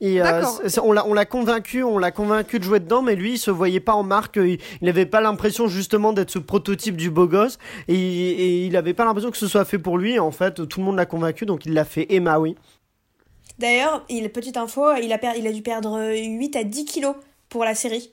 [0.00, 0.42] Et, euh,
[0.82, 3.52] on l'a on l'a convaincu, on l'a convaincu de jouer dedans, mais lui, il se
[3.52, 4.36] voyait pas en marque.
[4.36, 8.94] Il n'avait pas l'impression justement d'être ce prototype du beau gosse, et, et il avait
[8.94, 10.18] pas l'impression que ce soit fait pour lui.
[10.18, 12.06] En fait, tout le monde l'a convaincu, donc il l'a fait.
[12.12, 12.56] Emma, oui.
[13.60, 17.14] D'ailleurs, il, petite info, il a, per- il a dû perdre 8 à 10 kilos
[17.48, 18.12] pour la série.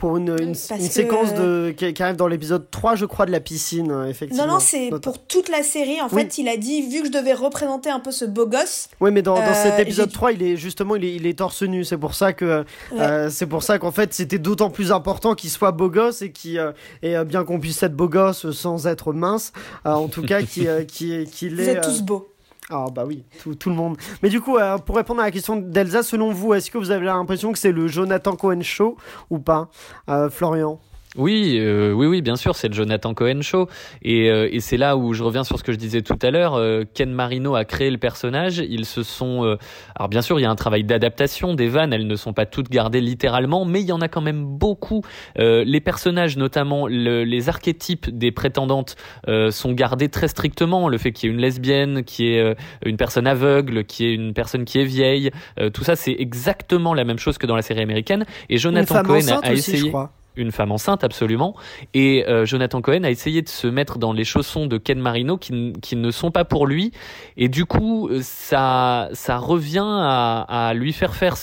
[0.00, 3.90] Pour une, séquence de, qui, qui arrive dans l'épisode 3, je crois, de la piscine,
[3.90, 4.46] euh, effectivement.
[4.46, 6.00] Non, non, c'est pour toute la série.
[6.00, 6.22] En Oui.
[6.22, 9.10] fait, il a dit, vu que je devais représenter un peu ce beau gosse, Oui,
[9.12, 11.38] mais dans, dans Euh, cet épisode j'ai- 3, il est justement, il est, il est
[11.38, 11.84] torse nu.
[11.84, 12.64] C'est pour ça que,
[12.98, 16.32] euh, c'est pour ça qu'en fait, c'était d'autant plus important qu'il soit beau gosse et
[16.32, 19.52] qui, euh, et euh, bien qu'on puisse être beau gosse sans être mince,
[19.84, 21.72] euh, en tout cas, qui, euh, qui, qu'il vous est.
[21.72, 22.26] êtes euh, tous beaux.
[22.72, 23.24] Ah bah oui,
[23.58, 23.96] tout, le monde.
[24.22, 26.92] Mais du coup, euh, pour répondre à la question d'Elsa, selon vous, est-ce que vous
[26.92, 28.96] avez l'impression que c'est le Jonathan Cohen show
[29.28, 29.68] ou pas,
[30.08, 30.78] Euh, Florian?
[31.16, 33.66] Oui, euh, oui, oui, bien sûr, c'est le Jonathan Cohen show,
[34.00, 36.30] et, euh, et c'est là où je reviens sur ce que je disais tout à
[36.30, 36.54] l'heure.
[36.54, 38.58] euh, Ken Marino a créé le personnage.
[38.58, 39.56] Ils se sont, euh,
[39.96, 41.92] alors bien sûr, il y a un travail d'adaptation des vannes.
[41.92, 45.02] Elles ne sont pas toutes gardées littéralement, mais il y en a quand même beaucoup.
[45.40, 48.94] Euh, les personnages, notamment le- les archétypes des prétendantes,
[49.26, 50.88] euh, sont gardés très strictement.
[50.88, 52.54] Le fait qu'il y ait une lesbienne, qu'il y ait
[52.86, 56.14] une personne aveugle, qu'il y ait une personne qui est vieille, euh, tout ça, c'est
[56.16, 58.24] exactement la même chose que dans la série américaine.
[58.48, 59.16] Et Jonathan Cohen
[59.48, 60.12] a aussi, je essayé crois.
[60.36, 61.54] Une femme enceinte absolument.
[61.94, 65.36] Et euh, Jonathan Cohen a essayé de se mettre dans les chaussons de Ken Marino
[65.36, 66.92] qui, ne sont pas pour lui.
[67.36, 71.36] Et du coup euh, ça ça revient à, lui faire faire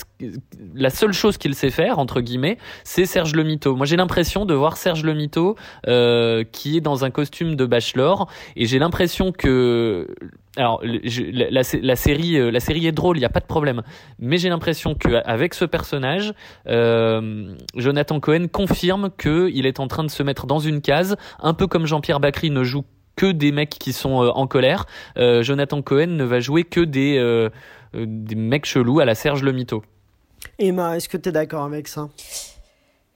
[0.74, 3.76] la seule chose qu'il sait faire entre guillemets c'est Serge le Mito.
[3.76, 5.56] Moi j'ai l'impression de voir Serge le Mito
[5.88, 8.30] euh, qui est dans un costume de bachelor.
[8.56, 10.08] Et j'ai l'impression que
[10.58, 11.64] alors la,
[11.96, 13.84] série euh, la série est drôle il y a pas de problème
[14.20, 16.34] mais j'ai l'impression que avec ce personnage
[16.68, 21.54] euh, Jonathan Cohen confirme qu'il est en train de se mettre dans une case, un
[21.54, 22.84] peu comme Jean-Pierre Bacry ne joue
[23.16, 24.86] que des mecs qui sont euh, en colère.
[25.16, 27.50] Jonathan Cohen ne va jouer que des,
[27.94, 29.84] des mecs chelous à la Serge le Mito.
[30.60, 32.10] Emma, est-ce que tu es d'accord avec ça?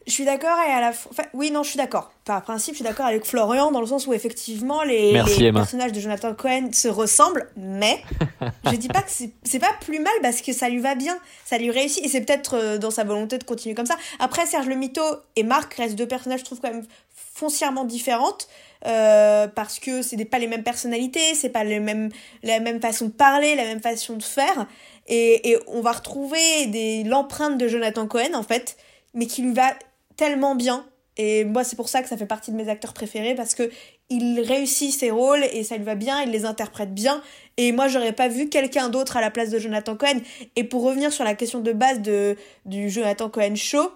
[0.07, 0.89] Je suis d'accord et à la.
[0.89, 2.11] Enfin, oui, non, je suis d'accord.
[2.25, 5.45] Par principe, je suis d'accord avec Florian dans le sens où effectivement les, Merci, les
[5.47, 5.59] Emma.
[5.59, 8.01] personnages de Jonathan Cohen se ressemblent, mais
[8.65, 11.15] je dis pas que c'est c'est pas plus mal parce que ça lui va bien,
[11.45, 13.95] ça lui réussit et c'est peut-être euh, dans sa volonté de continuer comme ça.
[14.19, 15.01] Après, Serge le Mito
[15.35, 16.85] et Marc restent deux personnages, je trouve quand même
[17.33, 18.47] foncièrement différentes.
[18.87, 22.09] euh, parce que c'est des- pas les mêmes personnalités, c'est pas les mêmes,
[22.41, 24.65] la même façon de parler, la même façon de faire,
[25.07, 28.77] et, et on va retrouver des l'empreinte de Jonathan Cohen en fait,
[29.13, 29.73] mais qui lui va
[30.21, 30.86] tellement bien.
[31.17, 33.69] Et moi, c'est pour ça que ça fait partie de mes acteurs préférés parce que
[34.10, 37.23] il réussit ses rôles et ça lui va bien, il les interprète bien.
[37.57, 40.19] Et moi, j'aurais pas vu quelqu'un d'autre à la place de Jonathan Cohen.
[40.55, 43.91] Et pour revenir sur la question de base de, du Jonathan Cohen Show,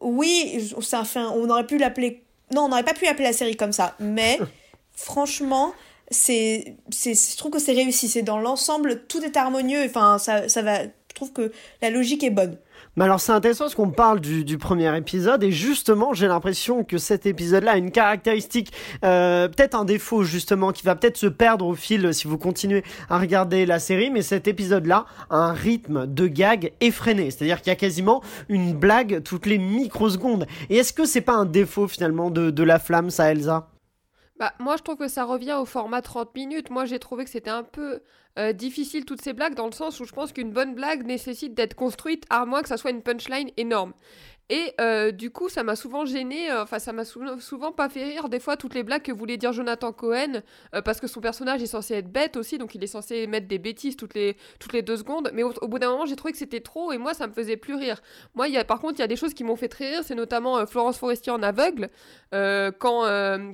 [0.00, 2.22] oui, ça fait un- on aurait pu l'appeler.
[2.54, 3.96] Non, on n'aurait pas pu appeler la série comme ça.
[3.98, 4.38] Mais
[4.92, 5.72] franchement,
[6.10, 8.08] c'est, c'est, je trouve que c'est réussi.
[8.08, 9.84] C'est dans l'ensemble, tout est harmonieux.
[9.86, 10.82] Enfin, ça, ça va.
[10.84, 12.56] Je trouve que la logique est bonne.
[12.98, 16.98] Mais alors c'est intéressant parce qu'on parle du, premier épisode et justement j'ai l'impression que
[16.98, 18.72] cet épisode-là a une caractéristique,
[19.04, 22.82] euh, peut-être un défaut justement qui va peut-être se perdre au fil si vous continuez
[23.08, 27.70] à regarder la série, mais cet épisode-là a un rythme de gag effréné, c'est-à-dire qu'il
[27.70, 30.48] y a quasiment une blague toutes les microsecondes.
[30.68, 33.68] Et est-ce que c'est pas un défaut finalement de, de la flamme ça Elsa?
[34.38, 36.70] Bah, moi, je trouve que ça revient au format 30 minutes.
[36.70, 38.02] Moi, j'ai trouvé que c'était un peu
[38.38, 41.54] euh, difficile toutes ces blagues, dans le sens où je pense qu'une bonne blague nécessite
[41.54, 43.92] d'être construite, à moins que ça soit une punchline énorme.
[44.50, 48.04] Et euh, du coup, ça m'a souvent gêné, euh, enfin, ça m'a souvent pas fait
[48.04, 50.42] rire, des fois, toutes les blagues que voulait dire Jonathan Cohen,
[50.74, 53.46] euh, parce que son personnage est censé être bête aussi, donc il est censé mettre
[53.46, 55.30] des bêtises toutes les, toutes les deux secondes.
[55.34, 57.58] Mais au, bout d'un moment, j'ai trouvé que c'était trop, et moi, ça me faisait
[57.58, 58.00] plus rire.
[58.34, 60.00] Moi, y a, par contre, il y a des choses qui m'ont fait très rire,
[60.02, 61.90] c'est notamment Florence Forestier en aveugle,
[62.32, 63.04] quand,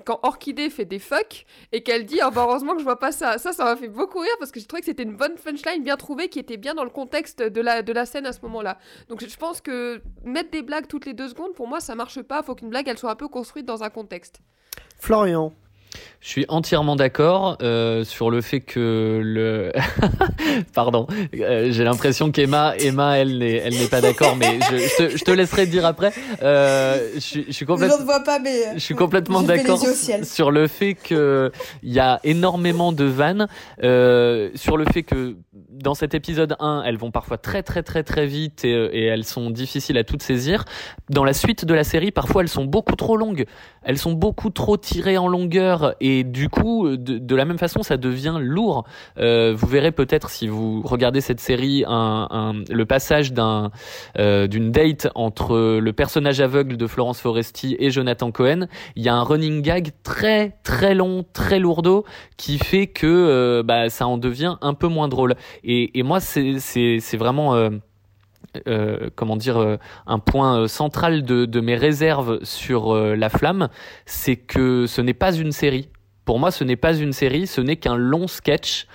[0.05, 3.11] quand Orchidée fait des fuck, et qu'elle dit, oh, bah, heureusement que je vois pas
[3.11, 3.39] ça.
[3.39, 5.83] Ça, ça m'a fait beaucoup rire, parce que j'ai trouvé que c'était une bonne punchline
[5.83, 8.39] bien trouvée, qui était bien dans le contexte de la, de la scène à ce
[8.43, 8.79] moment-là.
[9.09, 12.21] Donc, je pense que mettre des blagues toutes les deux secondes, pour moi, ça marche
[12.23, 12.43] pas.
[12.43, 14.41] Faut qu'une blague, elle soit un peu construite dans un contexte.
[14.99, 15.53] Florian.
[16.25, 19.73] Je suis entièrement d'accord euh, sur le fait que le.
[20.75, 21.07] Pardon,
[21.39, 25.31] euh, j'ai l'impression qu'Emma, Emma, elle n'est, elle n'est pas d'accord, mais je, je, te,
[25.31, 26.15] laisserai dire après.
[26.43, 27.99] Euh, je, je, suis complètement.
[27.99, 28.73] Je vois pas, mais.
[28.73, 29.79] Je suis complètement d'accord
[30.23, 31.53] sur le fait que
[31.83, 33.47] il y a énormément de vannes,
[33.79, 35.37] sur le fait que
[35.71, 39.25] dans cet épisode 1, elles vont parfois très très très très vite et, et elles
[39.25, 40.65] sont difficiles à toutes saisir.
[41.11, 43.45] Dans la suite de la série, parfois elles sont beaucoup trop longues,
[43.83, 47.97] elles sont beaucoup trop tirées en longueur et du coup, de, la même façon, ça
[47.97, 48.85] devient lourd.
[49.19, 53.33] Euh, vous verrez peut-être si vous regardez cette série le passage
[54.19, 58.67] euh, d'une date entre le personnage aveugle de Florence Foresti et Jonathan Cohen.
[58.97, 62.05] Il y a un running gag très très long, très lourdeau
[62.37, 65.35] qui fait que euh, bah, ça en devient un peu moins drôle.
[65.63, 67.71] Et, moi, c'est vraiment
[68.69, 73.69] euh, comment dire euh, un point euh, central de, de mes réserves sur la flamme,
[74.07, 75.89] c'est que ce n'est pas une série.
[76.25, 78.87] Pour moi, ce n'est pas une série, ce n'est qu'un long sketch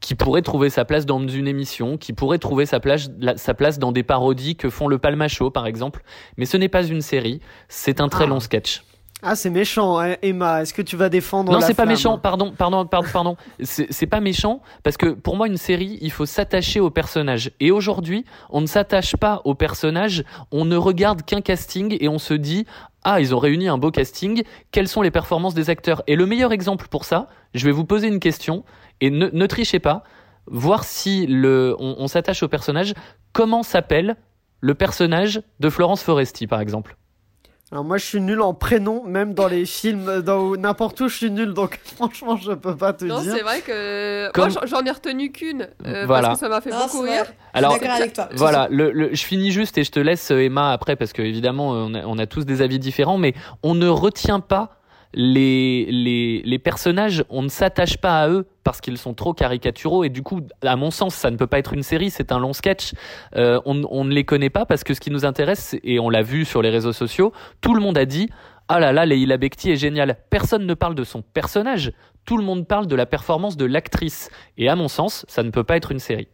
[0.00, 3.78] qui pourrait trouver sa place dans une émission, qui pourrait trouver sa place, sa place
[3.78, 6.02] dans des parodies que font le Palma Show, par exemple.
[6.36, 8.28] Mais ce n'est pas une série, c'est un très ah.
[8.28, 8.84] long sketch.
[9.26, 10.60] Ah, c'est méchant, hein, Emma.
[10.60, 12.18] Est-ce que tu vas défendre Non, c'est pas méchant.
[12.18, 13.36] Pardon, pardon, pardon, pardon.
[13.62, 17.50] c'est pas méchant parce que pour moi, une série, il faut s'attacher au personnage.
[17.58, 20.24] Et aujourd'hui, on ne s'attache pas au personnage.
[20.52, 22.66] On ne regarde qu'un casting et on se dit
[23.02, 24.42] ah, ils ont réuni un beau casting.
[24.72, 26.02] Quelles sont les performances des acteurs?
[26.06, 28.64] Et le meilleur exemple pour ça, je vais vous poser une question
[29.00, 30.02] et ne, ne trichez pas.
[30.46, 32.92] Voir si le, on, on s'attache au personnage.
[33.32, 34.16] Comment s'appelle
[34.60, 36.96] le personnage de Florence Foresti, par exemple?
[37.72, 41.16] Alors moi je suis nul en prénom, même dans les films, dans n'importe où je
[41.16, 43.14] suis nul, donc franchement je peux pas te dire.
[43.14, 46.70] Non c'est vrai que moi j'en ai retenu qu'une, euh, parce que ça m'a fait
[46.70, 47.24] beaucoup rire.
[47.52, 48.28] Alors avec toi.
[48.34, 51.94] voilà, le, je finis juste et je te laisse Emma après parce que évidemment on
[51.94, 54.76] a, on a tous des avis différents, mais on ne retient pas
[55.14, 60.08] les, les, personnages, on ne s'attache pas à eux parce qu'ils sont trop caricaturaux et
[60.08, 62.52] du coup, à mon sens, ça ne peut pas être une série, c'est un long
[62.52, 62.92] sketch.
[63.36, 66.10] Euh, on, on, ne les connaît pas parce que ce qui nous intéresse, et on
[66.10, 68.28] l'a vu sur les réseaux sociaux, tout le monde a dit
[68.68, 70.16] ah là là, Leila Bekti est géniale.
[70.30, 71.92] Personne ne parle de son personnage,
[72.24, 74.30] tout le monde parle de la performance de l'actrice.
[74.56, 76.28] Et à mon sens, ça ne peut pas être une série.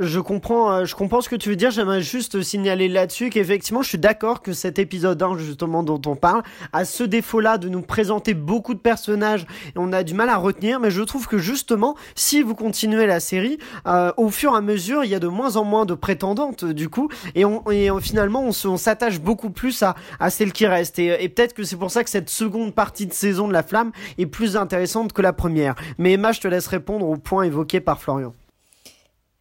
[0.00, 1.70] Je comprends, euh, je comprends ce que tu veux dire.
[1.70, 6.16] J'aimerais juste signaler là-dessus qu'effectivement, je suis d'accord que cet épisode 1, justement, dont on
[6.16, 10.30] parle, a ce défaut-là de nous présenter beaucoup de personnages et on a du mal
[10.30, 10.80] à retenir.
[10.80, 14.60] Mais je trouve que justement, si vous continuez la série, euh, au fur et à
[14.60, 17.88] mesure, il y a de moins en moins de prétendantes, du coup, et, on, et
[18.00, 20.98] finalement, on s'attache beaucoup plus à, à celle qui reste.
[20.98, 23.62] Et, et peut-être que c'est pour ça que cette seconde partie de saison de La
[23.62, 25.76] Flamme est plus intéressante que la première.
[25.98, 28.34] Mais Emma, je te laisse répondre au point évoqué par Florian.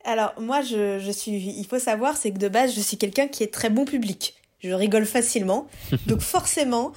[0.04, 3.28] Alors moi, je, je suis, il faut savoir, c'est que de base, je suis quelqu'un
[3.28, 4.36] qui est très bon public.
[4.60, 5.68] Je rigole facilement.
[6.08, 6.94] Donc forcément,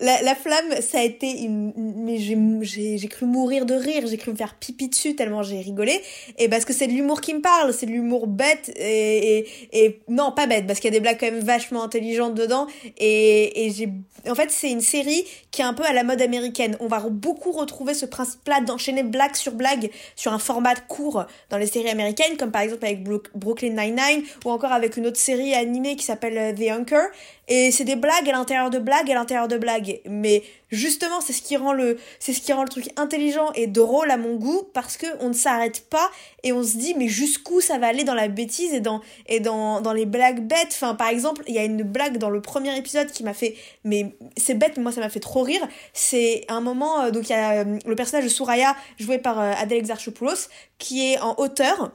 [0.00, 1.72] la, flamme, ça a été une...
[1.76, 6.00] Mais j'ai cru mourir de rire, j'ai cru me faire pipi dessus tellement j'ai rigolé.
[6.38, 10.00] Et parce que c'est de l'humour qui me parle, c'est de l'humour bête et, et,
[10.08, 12.66] Non, pas bête, parce qu'il y a des blagues quand même vachement intelligentes dedans.
[12.98, 13.88] Et, et j'ai...
[14.28, 16.76] En fait, c'est une série qui est un peu à la mode américaine.
[16.80, 21.58] On va beaucoup retrouver ce principe-là d'enchaîner blague sur blague sur un format court dans
[21.58, 23.02] les séries américaines, comme par exemple avec
[23.34, 27.04] Brooklyn Nine-Nine, ou encore avec une autre série animée qui s'appelle euh, The Anchor.
[27.48, 29.81] Et c'est des blagues à l'intérieur de blagues à l'intérieur de blagues.
[30.06, 33.66] Mais justement, c'est ce qui rend le, c'est ce qui rend le truc intelligent et
[33.66, 36.10] drôle à mon goût parce que on ne s'arrête pas
[36.42, 39.40] et on se dit mais jusqu'où ça va aller dans la bêtise et dans et
[39.40, 40.70] dans, dans les blagues bêtes?
[40.70, 43.54] Enfin, par exemple, il y a une blague dans le premier épisode qui m'a fait,
[43.84, 45.66] mais c'est bête, mais moi ça m'a fait trop rire.
[45.92, 49.38] C'est un moment, euh, donc il y a euh, le personnage de Soraya joué par
[49.40, 51.92] euh, Adèle Exarchopoulos qui est en hauteur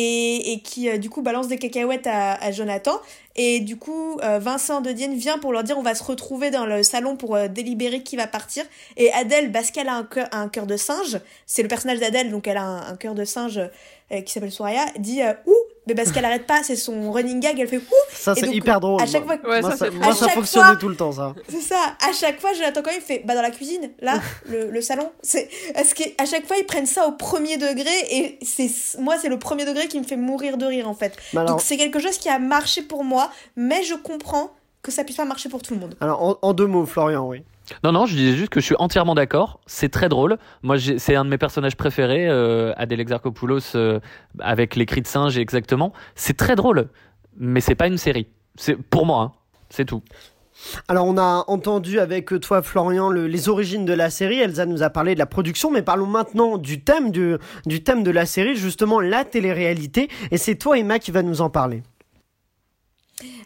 [0.00, 3.00] et, qui du coup balance des cacahuètes à, Jonathan
[3.40, 6.50] et du coup, euh, Vincent de Dienne vient pour leur dire on va se retrouver
[6.50, 8.64] dans le salon pour euh, délibérer qui va partir.
[8.96, 12.56] Et Adèle, parce qu'elle a un cœur, de singe, c'est le personnage d'Adèle, donc elle
[12.56, 16.46] a un, cœur de singe euh, qui s'appelle Soraya, dit ouh mais parce qu'elle arrête
[16.46, 19.00] pas, c'est son running gag, elle fait ouh Ça c'est hyper drôle.
[19.00, 21.34] À chaque fois, moi, ça, ça fonctionnait tout le temps ça.
[21.48, 21.96] C'est ça.
[22.06, 24.70] À chaque fois, je l'attends quand même, il fait bah dans la cuisine, là, le,
[24.70, 25.10] le, salon.
[25.22, 29.30] C'est est-ce qu'à chaque fois ils prennent ça au premier degré et c'est moi c'est
[29.30, 31.16] le premier degré qui me fait mourir de rire en fait.
[31.32, 34.50] Donc c'est quelque chose qui a marché pour moi, mais je comprends
[34.82, 35.96] que ça puisse pas marcher pour tout le monde.
[36.00, 37.42] Alors en, deux mots, Florian, oui.
[37.84, 39.60] Non, non, je disais juste que je suis entièrement d'accord.
[39.66, 40.38] C'est très drôle.
[40.62, 44.00] Moi, c'est un de mes personnages préférés, euh, Adèle Exarchopoulos, euh,
[44.40, 45.92] avec les cris de singe, exactement.
[46.14, 46.88] C'est très drôle,
[47.36, 48.28] mais c'est pas une série.
[48.90, 49.32] Pour moi, hein.
[49.70, 50.02] c'est tout.
[50.88, 54.90] Alors on a entendu avec toi Florian les origines de la série, Elsa nous a
[54.90, 59.00] parlé de la production, mais parlons maintenant du thème, du thème de la série, justement
[59.00, 61.84] la télé-réalité, et c'est toi Emma qui va nous en parler.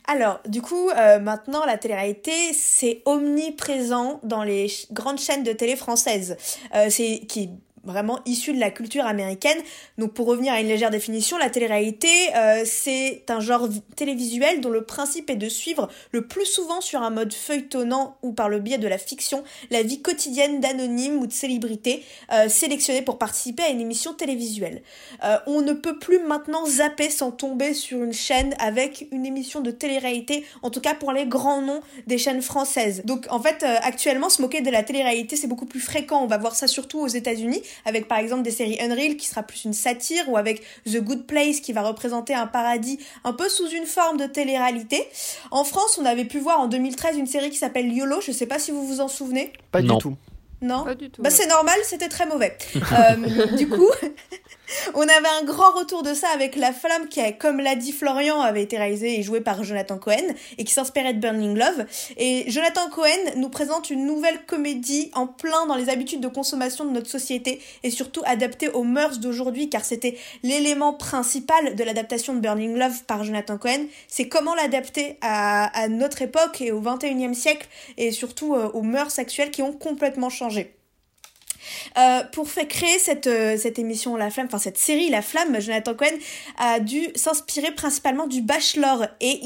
[0.06, 5.76] Alors, du coup, euh, maintenant, la télé-réalité, c'est omniprésent dans les grandes chaînes de télé
[5.76, 6.36] françaises.
[6.74, 7.50] Euh, c'est qui
[7.84, 9.58] vraiment issu de la culture américaine.
[9.98, 14.70] Donc pour revenir à une légère définition, la télé-réalité, euh, c'est un genre télévisuel dont
[14.70, 18.60] le principe est de suivre le plus souvent sur un mode feuilletonnant ou par le
[18.60, 23.62] biais de la fiction la vie quotidienne d'anonymes ou de célébrités euh, sélectionnés pour participer
[23.62, 24.82] à une émission télévisuelle.
[25.24, 29.60] Euh, on ne peut plus maintenant zapper sans tomber sur une chaîne avec une émission
[29.60, 33.02] de télé-réalité, en tout cas pour les grands noms des chaînes françaises.
[33.04, 36.22] Donc en fait, actuellement, se moquer de la télé-réalité, c'est beaucoup plus fréquent.
[36.22, 39.42] On va voir ça surtout aux États-Unis avec par exemple des séries Unreal qui sera
[39.42, 43.48] plus une satire, ou avec The Good Place qui va représenter un paradis un peu
[43.48, 45.06] sous une forme de télé-réalité.
[45.50, 48.46] En France, on avait pu voir en 2013 une série qui s'appelle YOLO, je sais
[48.46, 49.52] pas si vous vous en souvenez.
[49.70, 50.16] Pas du tout.
[50.62, 51.22] Non Pas du tout.
[51.22, 52.56] Bah, c'est normal, c'était très mauvais.
[52.76, 53.90] euh, du coup,
[54.94, 58.40] on avait un grand retour de ça avec La Flamme qui, comme l'a dit Florian,
[58.40, 60.16] avait été réalisé et joué par Jonathan Cohen
[60.58, 61.86] et qui s'inspirait de Burning Love.
[62.16, 66.84] Et Jonathan Cohen nous présente une nouvelle comédie en plein dans les habitudes de consommation
[66.84, 72.34] de notre société et surtout adaptée aux mœurs d'aujourd'hui car c'était l'élément principal de l'adaptation
[72.34, 73.86] de Burning Love par Jonathan Cohen.
[74.08, 79.10] C'est comment l'adapter à, notre époque et au 21e siècle et surtout euh, aux mœurs
[79.10, 80.74] sexuelles qui ont complètement changé.
[81.98, 85.60] Euh, pour faire créer cette, euh, cette émission La Flamme, enfin cette série La Flamme,
[85.60, 86.16] Jonathan Cohen
[86.58, 89.40] a dû s'inspirer principalement du Bachelor et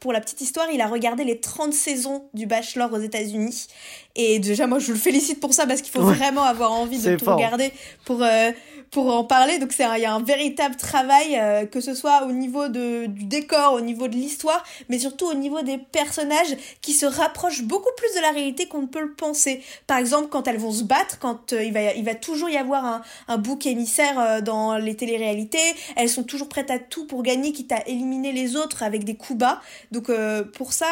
[0.00, 3.66] pour la petite histoire, il a regardé les 30 saisons du Bachelor aux États-Unis.
[4.14, 7.16] Et déjà, moi, je le félicite pour ça parce qu'il faut vraiment avoir envie de
[7.16, 7.72] tout regarder
[8.04, 8.50] pour, euh,
[8.92, 9.58] pour en parler.
[9.58, 13.06] Donc c'est il y a un véritable travail, euh, que ce soit au niveau de,
[13.06, 17.62] du décor, au niveau de l'histoire, mais surtout au niveau des personnages qui se rapprochent
[17.62, 19.62] beaucoup plus de la réalité qu'on ne peut le penser.
[19.86, 22.56] Par exemple, quand elles vont se battre, quand euh, il, va, il va toujours y
[22.56, 25.58] avoir un, un bouc émissaire euh, dans les téléréalités,
[25.96, 29.14] elles sont toujours prêtes à tout pour gagner, quitte à éliminer les autres avec des
[29.14, 29.60] coups bas.
[29.90, 30.10] Donc
[30.54, 30.86] pour ça,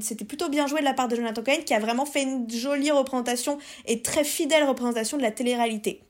[0.00, 2.46] c'était plutôt bien joué de la part de Jonathan Cohen qui a vraiment fait une
[2.64, 6.00] jolie représentation et très fidèle représentation de la télé-réalité.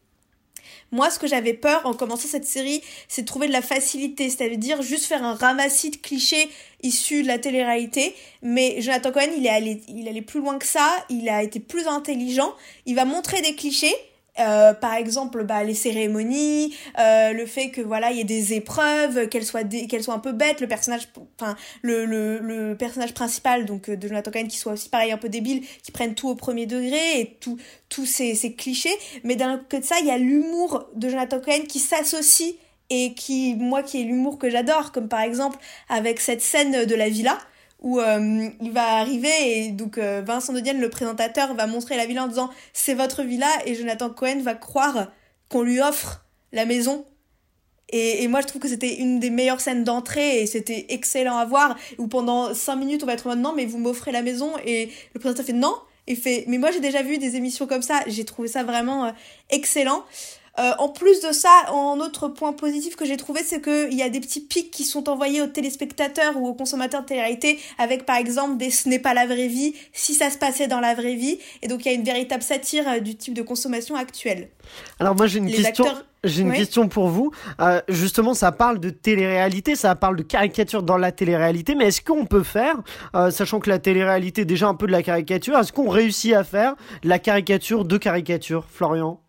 [0.93, 4.31] Moi, ce que j'avais peur en commençant cette série, c'est de trouver de la facilité,
[4.31, 6.49] c'est-à-dire juste faire un ramassis de clichés
[6.85, 8.15] issus de la télé-réalité.
[8.43, 11.59] Mais Jonathan Cohen, il est allé, il allait plus loin que ça, il a été
[11.59, 12.55] plus intelligent,
[12.87, 13.95] il va montrer des clichés,
[14.41, 18.55] euh, par exemple bah, les cérémonies euh, le fait que voilà il y ait des
[18.55, 21.09] épreuves qu'elles soient qu'elles soient un peu bêtes le personnage
[21.41, 25.19] enfin le, le, le, personnage principal donc de Jonathan Cohen qui soit aussi pareil un
[25.19, 28.97] peu débile qui prenne tout au premier degré et tout tous ces, ces clichés.
[29.23, 32.55] Mais d'un côté de ça il y a l'humour de Jonathan Cohen qui s'associe
[32.91, 36.95] et qui moi qui est l'humour que j'adore comme par exemple avec cette scène de
[36.95, 37.39] la villa
[37.85, 41.97] où euh, il va arriver et donc euh, Vincent de Dienne, le présentateur, va montrer
[41.97, 45.13] la villa en disant c'est votre villa et Jonathan Cohen va croire
[45.51, 47.05] qu'on lui offre la maison.
[47.91, 51.37] Et, et moi je trouve que c'était une des meilleures scènes d'entrée et c'était excellent
[51.37, 54.53] à voir où pendant 5 minutes on va être non mais vous m'offrez la maison.
[54.65, 55.77] Et le présentateur fait non.
[56.07, 58.01] Et fait mais moi j'ai déjà vu des émissions comme ça.
[58.07, 59.11] J'ai trouvé ça vraiment euh,
[59.51, 60.05] excellent
[60.59, 64.03] euh, en plus de ça, un autre point positif que j'ai trouvé, c'est qu'il y
[64.03, 68.07] a des petits pics qui sont envoyés aux téléspectateurs ou aux consommateurs de télé-réalité avec
[68.07, 70.95] par exemple des ce n'est pas la vraie vie, si ça se passait dans la
[70.95, 71.39] vraie vie.
[71.63, 74.49] Et donc il y a une véritable satire euh, du type de consommation actuelle.
[75.01, 75.87] Alors moi j'ai une question.
[76.23, 77.33] J'ai une question pour vous.
[77.61, 82.01] Euh, justement, ça parle de télé-réalité, ça parle de caricature dans la télé-réalité, mais est-ce
[82.01, 82.77] qu'on peut faire,
[83.31, 86.43] sachant que la télé-réalité est déjà un peu de la caricature, est-ce qu'on réussit à
[86.43, 89.21] faire la caricature de caricature, Florian?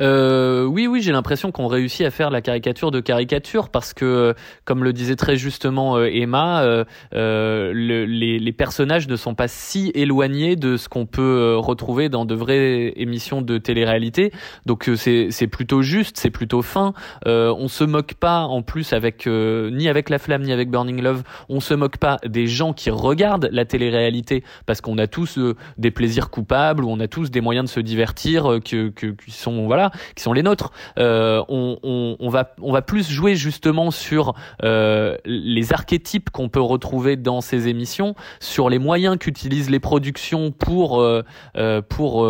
[0.00, 4.34] Euh, oui, oui, j'ai l'impression qu'on réussit à faire la caricature de caricature parce que,
[4.64, 6.84] comme le disait très justement euh, Emma, euh,
[7.14, 12.26] euh les, personnages ne sont pas si éloignés de ce qu'on peut euh, retrouver dans
[12.26, 14.30] de vraies émissions de télé-réalité.
[14.66, 16.92] Donc c'est plutôt juste, c'est plutôt fin.
[17.24, 21.22] on se moque pas en plus ni avec La Flamme ni avec Burning Love.
[21.48, 25.38] On se moque pas des gens qui regardent la télé-réalité parce qu'on a tous
[25.78, 29.30] des plaisirs coupables ou on a tous des moyens de se divertir que, que, qui
[29.30, 30.72] sont voilà qui sont les nôtres.
[30.98, 37.16] Euh, on, va, on va plus jouer justement sur euh, les archétypes qu'on peut retrouver
[37.16, 41.22] dans ces émissions, sur les moyens qu'utilisent les productions pour, euh,
[41.88, 42.26] pour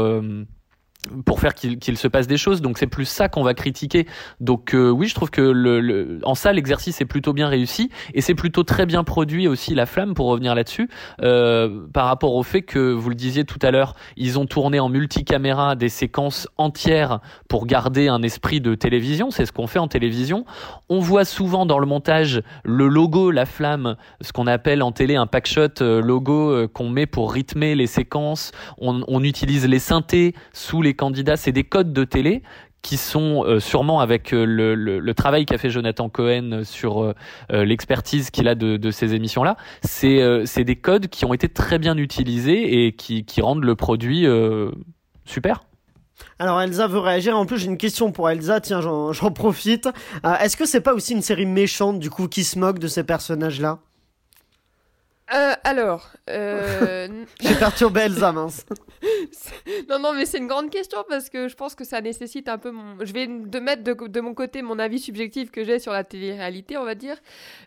[1.25, 2.63] pour faire qu'il se passe des choses.
[2.63, 4.07] Donc c'est plus ça qu'on va critiquer.
[4.41, 8.21] Donc euh, oui, je trouve que le, en ça l'exercice est plutôt bien réussi et
[8.21, 10.89] c'est plutôt très bien produit aussi la flamme pour revenir là-dessus
[11.23, 14.79] euh, par rapport au fait que vous le disiez tout à l'heure, ils ont tourné
[14.81, 19.31] en multicaméra des séquences entières pour garder un esprit de télévision.
[19.31, 20.45] C'est ce qu'on fait en télévision.
[20.89, 25.17] On voit souvent dans le montage le logo la flamme, ce qu'on appelle en télé
[25.17, 28.53] un packshot euh, logo qu'on met pour rythmer les séquences.
[28.79, 32.43] On, on utilise les synthés sous les candidats, c'est des codes de télé
[32.83, 37.15] qui sont euh, sûrement avec euh, le, le, travail qu'a fait Jonathan Cohen sur euh,
[37.51, 41.79] l'expertise qu'il a de, de ces émissions-là, c'est c'est des codes qui ont été très
[41.79, 44.27] bien utilisés et qui, qui rendent le produit
[45.25, 45.65] super.
[46.39, 47.37] Alors Elsa veut réagir.
[47.37, 48.61] En plus, j'ai une question pour Elsa.
[48.61, 49.89] Tiens, j'en profite.
[50.41, 53.05] Est-ce que c'est pas aussi une série méchante du coup qui se moque de ces
[53.05, 53.79] personnages-là?
[55.35, 57.09] Euh, alors, euh...
[57.41, 58.67] j'ai perturbé Elsa, mince.
[59.89, 62.59] non, non, mais c'est une grande question parce que je pense que ça nécessite un
[62.59, 63.05] peu mon.
[63.05, 66.77] Je vais de mettre de, mon côté mon avis subjectif que j'ai sur la télé-réalité,
[66.77, 67.17] on va dire.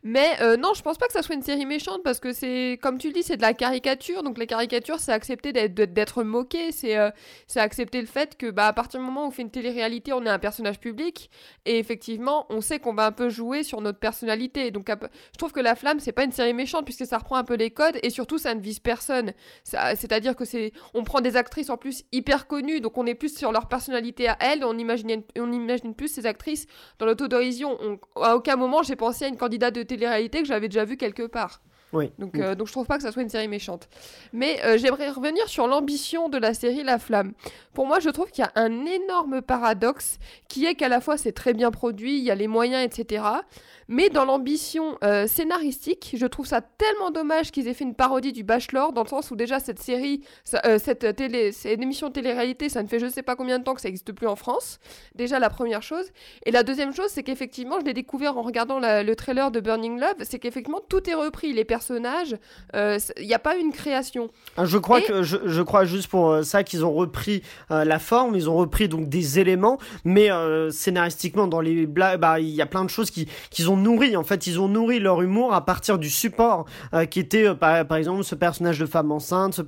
[0.04, 2.80] Mais euh, non, je pense pas que ça soit une série méchante parce que c'est,
[2.82, 4.24] comme tu le dis, c'est de la caricature.
[4.24, 7.10] Donc les caricatures, c'est accepter d'être moqué, c'est euh,
[7.56, 10.26] accepter le fait que, bah, à partir du moment où on fait une télé-réalité, on
[10.26, 11.30] est un personnage public
[11.66, 14.72] et effectivement, on sait qu'on va un peu jouer sur notre personnalité.
[14.72, 17.44] Donc je trouve que La Flamme, c'est pas une série méchante puisque ça reprend un
[17.44, 19.34] peu les codes et surtout ça ne vise personne.
[19.64, 23.38] C'est-à-dire que c'est, on prend des actrices en plus hyper connues, donc on est plus
[23.38, 26.66] sur leur personnalité à elles, on imagine, on imagine plus ces actrices
[26.98, 27.78] dans l'autodérision.
[28.22, 31.28] À aucun moment j'ai pensé à une candidate de télé-réalité que j'avais déjà vue quelque
[31.28, 31.62] part.
[31.94, 32.12] Oui.
[32.20, 33.88] Donc, euh, donc je trouve pas que ça soit une série méchante.
[34.34, 37.34] Mais euh, j'aimerais revenir sur l'ambition de la série La Flamme.
[37.74, 40.18] Pour moi, je trouve qu'il y a un énorme paradoxe
[40.50, 43.24] qui est qu'à la fois c'est très bien produit, il y a les moyens, etc.
[43.88, 48.34] Mais dans l'ambition euh, scénaristique, je trouve ça tellement dommage qu'ils aient fait une parodie
[48.34, 50.22] du Bachelor, dans le sens où déjà cette série,
[50.66, 53.76] euh, cette télé, émission de télé-réalité, ça ne fait je sais pas combien de temps
[53.76, 54.80] que ça n'existe plus en France.
[55.14, 56.06] Déjà la première chose.
[56.46, 60.00] Et la deuxième chose, c'est qu'effectivement, je l'ai découvert en regardant le trailer de Burning
[60.00, 62.36] Love, c'est qu'effectivement tout est repris, les personnages,
[62.76, 64.30] euh, il n'y a pas une création.
[64.58, 68.36] Ah, je crois que je, je, crois juste pour ça qu'ils ont repris la forme,
[68.36, 70.30] ils ont repris donc des éléments, mais
[70.72, 74.16] scénaristiquement dans les blagues, bah il y a plein de choses qui qu'ils ont nourri,
[74.16, 77.56] en fait, ils ont nourri leur humour à partir du support euh, qui était, euh,
[77.56, 79.62] par, exemple, ce personnage de femme enceinte, ce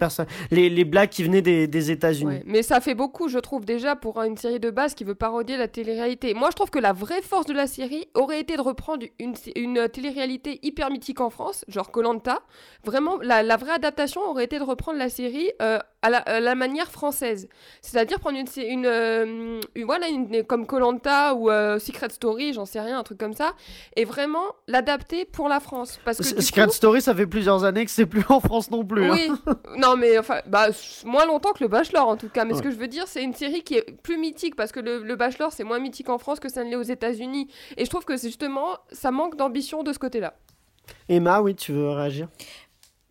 [0.51, 2.39] les, les blagues qui venaient des, des États-Unis.
[2.45, 5.57] mais ça fait beaucoup, je trouve, déjà pour une série de base qui veut parodier
[5.57, 6.33] la télé-réalité.
[6.33, 9.33] Moi, je trouve que la vraie force de la série aurait été de reprendre une,
[9.55, 12.39] une télé-réalité hyper mythique en France, genre Colanta.
[12.83, 16.91] Vraiment, la, la, vraie adaptation aurait été de reprendre la série euh, à, la, manière
[16.91, 17.49] française.
[17.81, 21.49] C'est-à-dire prendre une, une, une voilà, une, comme Colanta ou
[21.79, 23.53] Secret Story, j'en sais rien, un truc comme ça,
[23.97, 25.99] et vraiment l'adapter pour la France.
[26.05, 29.03] Parce que Secret Story, ça fait plusieurs années que c'est plus en France non plus.
[29.03, 29.11] Hein.
[29.13, 29.31] Oui,
[29.77, 30.67] non mais enfin, bah,
[31.03, 32.45] moins longtemps que le Bachelor en tout cas.
[32.45, 34.79] Mais ce que je veux dire, c'est une série qui est plus mythique parce que
[34.79, 37.47] le, le Bachelor, c'est moins mythique en France que ça ne l'est aux États-Unis.
[37.75, 40.35] Et je trouve que c'est justement, ça manque d'ambition de ce côté-là.
[41.09, 42.29] Emma, oui, tu veux réagir?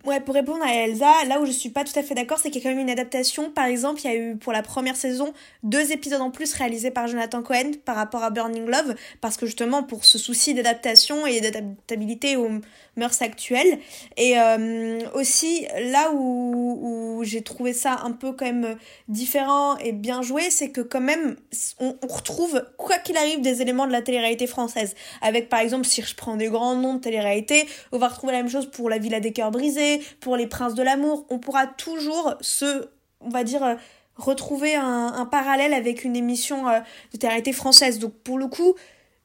[0.06, 2.48] Ouais, pour répondre à Elsa, là où je suis pas tout à fait d'accord, c'est
[2.52, 3.50] qu'il y a quand même une adaptation.
[3.50, 5.34] Par exemple, il y a eu pour la première saison
[5.64, 9.46] deux épisodes en plus réalisés par Jonathan Cohen par rapport à Burning Love, parce que
[9.46, 12.50] justement pour ce souci d'adaptation et d'adaptabilité aux
[12.96, 13.78] mœurs actuelles.
[14.16, 18.76] Et euh, aussi, là où, j'ai trouvé ça un peu quand même
[19.08, 21.36] différent et bien joué, c'est que quand même,
[21.78, 24.94] on, on retrouve, quoi qu'il arrive, des éléments de la télé-réalité française.
[25.22, 28.38] Avec par exemple, si je prends des grands noms de télé-réalité, on va retrouver la
[28.42, 31.26] même chose pour La Villa des Cœurs Brisés, pour Les Princes de l'amour.
[31.30, 32.88] On pourra toujours se,
[33.20, 33.74] on va dire, euh,
[34.16, 36.80] retrouver un, un parallèle avec une émission euh,
[37.12, 37.98] de télé-réalité française.
[37.98, 38.74] Donc pour le coup,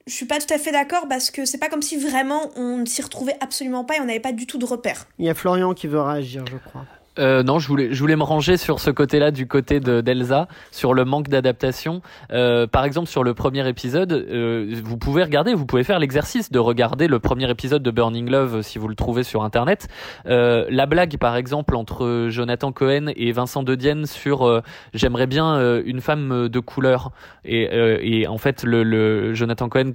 [0.07, 2.77] je suis pas tout à fait d'accord parce que c'est pas comme si vraiment on
[2.77, 5.05] ne s'y retrouvait absolument pas et on n'avait pas du tout de repères.
[5.19, 6.85] Il y a Florian qui veut réagir, je crois.
[7.19, 11.27] Euh, non, je voulais, me ranger sur ce côté-là, du côté d'Elsa, sur le manque
[11.27, 12.01] d'adaptation.
[12.31, 16.51] Euh, par exemple, sur le premier épisode, euh, vous pouvez regarder, vous pouvez faire l'exercice
[16.51, 19.87] de regarder le premier épisode de Burning Love si vous le trouvez sur Internet.
[20.27, 24.61] Euh, la blague, par exemple, entre Jonathan Cohen et Vincent De Dienne sur euh,
[24.93, 27.11] j'aimerais bien euh, une femme de couleur
[27.43, 27.69] et,
[28.01, 29.93] et en fait le, le Jonathan Cohen,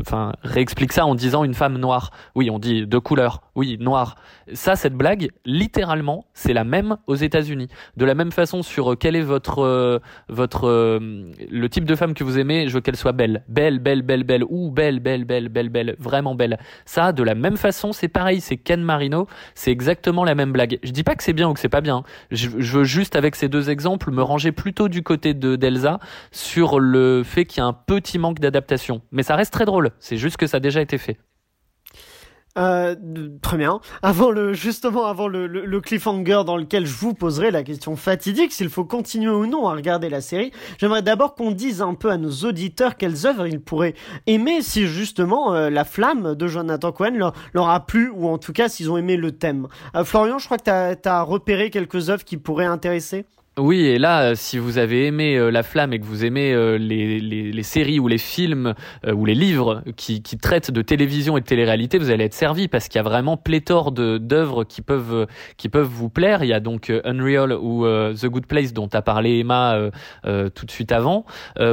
[0.00, 2.10] enfin réexplique ça en disant une femme noire.
[2.34, 3.42] Oui, on dit de couleur.
[3.54, 4.16] Oui, noire.
[4.52, 7.68] Ça, cette blague, littéralement c'est la même aux États-Unis.
[7.96, 9.98] De la même façon sur euh, quel est votre euh,
[10.28, 13.78] votre euh, le type de femme que vous aimez, je veux qu'elle soit belle, belle,
[13.78, 16.58] belle, belle, belle ou belle, belle, belle, belle, belle, vraiment belle.
[16.84, 20.78] Ça, de la même façon, c'est pareil, c'est Ken Marino, c'est exactement la même blague.
[20.82, 22.02] Je dis pas que c'est bien ou que c'est pas bien.
[22.30, 26.00] Je, veux juste avec ces deux exemples me ranger plutôt du côté de d'Elsa
[26.32, 29.02] sur le fait qu'il y a un petit manque d'adaptation.
[29.12, 29.90] Mais ça reste très drôle.
[29.98, 31.18] C'est juste que ça a déjà été fait.
[32.56, 32.94] Euh,
[33.42, 33.80] très bien.
[34.02, 38.68] Avant le, justement avant le, cliffhanger dans lequel je vous poserai la question fatidique s'il
[38.68, 42.16] faut continuer ou non à regarder la série, j'aimerais d'abord qu'on dise un peu à
[42.16, 43.94] nos auditeurs quelles œuvres ils pourraient
[44.26, 48.38] aimer si justement euh, la flamme de Jonathan Cohen leur, leur, a plu ou en
[48.38, 49.66] tout cas s'ils ont aimé le thème.
[49.96, 53.26] Euh, Florian, je crois que tu repéré quelques œuvres qui pourraient intéresser?
[53.56, 56.52] Oui, et là, euh, si vous avez aimé euh, La Flamme et que vous aimez
[56.52, 58.74] euh, les, les, séries ou les films
[59.06, 62.88] ou les livres qui, traitent de télévision et de télé-réalité, vous allez être servi parce
[62.88, 65.26] qu'il y a vraiment pléthore d'œuvres qui peuvent
[65.56, 66.42] qui peuvent vous plaire.
[66.42, 69.90] Il y a donc Unreal ou The Good Place dont a parlé Emma
[70.24, 71.24] tout de suite avant.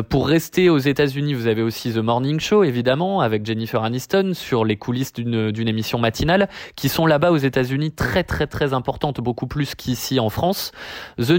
[0.10, 4.64] pour rester aux États-Unis, vous avez aussi The Morning Show, évidemment, avec Jennifer Aniston sur
[4.64, 9.20] les coulisses d'une d'une émission matinale qui sont là-bas aux États-Unis très très très importantes,
[9.20, 10.72] beaucoup plus qu'ici en France.
[11.20, 11.32] The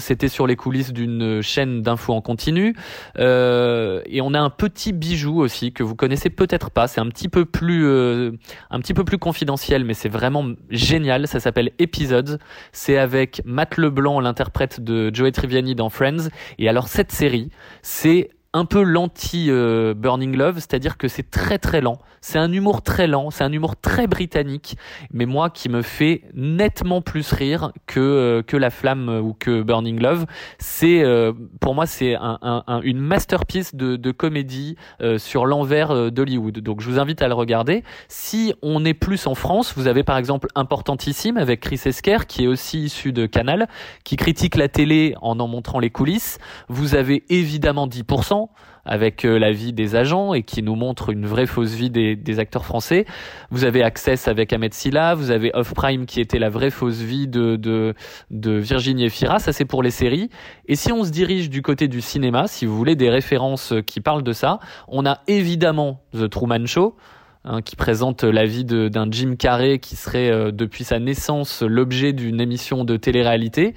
[0.00, 2.74] C'était sur les coulisses d'une chaîne d'infos en continu.
[3.18, 6.88] Euh, et on a un petit bijou aussi que vous connaissez peut-être pas.
[6.88, 8.32] C'est un petit peu plus, euh,
[8.70, 11.28] un petit peu plus confidentiel, mais c'est vraiment génial.
[11.28, 12.40] Ça s'appelle Episodes.
[12.72, 16.30] C'est avec Matt Leblanc, l'interprète de Joey Triviani dans Friends.
[16.58, 17.50] Et alors cette série,
[17.82, 21.98] c'est un peu l'anti euh, Burning Love, c'est-à-dire que c'est très très lent.
[22.20, 24.76] C'est un humour très lent, c'est un humour très britannique,
[25.12, 29.62] mais moi qui me fait nettement plus rire que euh, que La Flamme ou que
[29.62, 30.26] Burning Love.
[30.58, 34.76] C'est euh, pour moi c'est un, un, une masterpiece de, de comédie
[35.18, 36.58] sur l'envers d'Hollywood.
[36.58, 37.82] Donc je vous invite à le regarder.
[38.08, 42.44] Si on est plus en France, vous avez par exemple Importantissime avec Chris Esquer qui
[42.44, 43.68] est aussi issu de Canal,
[44.04, 46.38] qui critique la télé en en montrant les coulisses.
[46.68, 48.48] Vous avez évidemment 10%
[48.90, 52.38] avec euh, la vie des agents et qui nous montre une vraie fausse vie des,
[52.38, 53.06] acteurs français.
[53.50, 56.98] Vous avez Access avec Ahmed Silla, vous avez Off Prime qui était la vraie fausse
[56.98, 57.94] vie de, de,
[58.30, 60.28] de Virginie Efira, ça c'est pour les séries.
[60.66, 64.00] Et si on se dirige du côté du cinéma, si vous voulez des références qui
[64.00, 66.96] parlent de ça, on a évidemment The Truman Show,
[67.42, 72.12] Hein, qui présente la vie d'un Jim Carrey qui serait euh, depuis sa naissance l'objet
[72.12, 73.72] d'une émission de télé-réalité.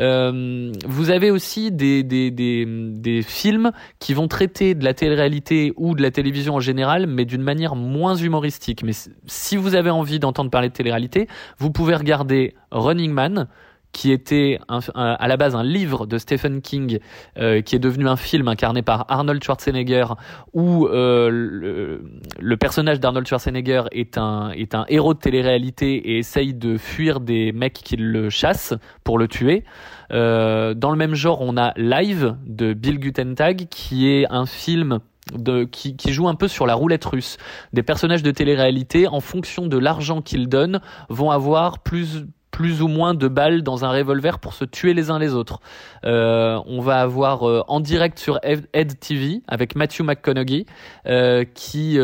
[0.00, 5.72] Euh, vous avez aussi des, des, des, des, films qui vont traiter de la télé-réalité
[5.76, 8.82] ou de la télévision en général, mais d'une manière moins humoristique.
[8.82, 8.94] Mais
[9.26, 13.46] si vous avez envie d'entendre parler de télé-réalité, vous pouvez regarder Running Man,
[13.94, 16.98] qui était à la base un livre de Stephen King,
[17.38, 20.06] euh, qui est devenu un film incarné par Arnold Schwarzenegger,
[20.52, 26.54] où euh, le, personnage d'Arnold Schwarzenegger est un, est un héros de télé-réalité et essaye
[26.54, 28.74] de fuir des mecs qui le chassent
[29.04, 29.64] pour le tuer.
[30.10, 34.98] Euh, dans le même genre, on a Live de Bill Guttentag, qui est un film
[35.32, 37.36] de, qui, qui, joue un peu sur la roulette russe.
[37.72, 42.86] Des personnages de télé-réalité, en fonction de l'argent qu'ils donnent, vont avoir plus plus ou
[42.86, 45.58] moins de balles dans un revolver pour se tuer les uns les autres.
[46.04, 50.64] Euh, on va avoir euh, en direct sur Ed TV avec Matthew McConaughey
[51.06, 51.98] euh, qui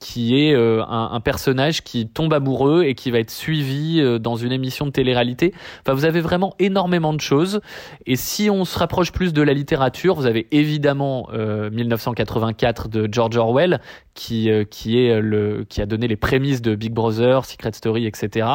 [0.00, 4.52] qui est un, un, personnage qui tombe amoureux et qui va être suivi dans une
[4.52, 5.52] émission de télé-réalité.
[5.82, 7.60] Enfin, vous avez vraiment énormément de choses.
[8.06, 13.36] Et si on se rapproche plus de la littérature, vous avez évidemment 1984 de George
[13.36, 13.80] Orwell
[14.14, 18.46] qui qui est le qui a donné les prémices de Big Brother, Secret Story, etc.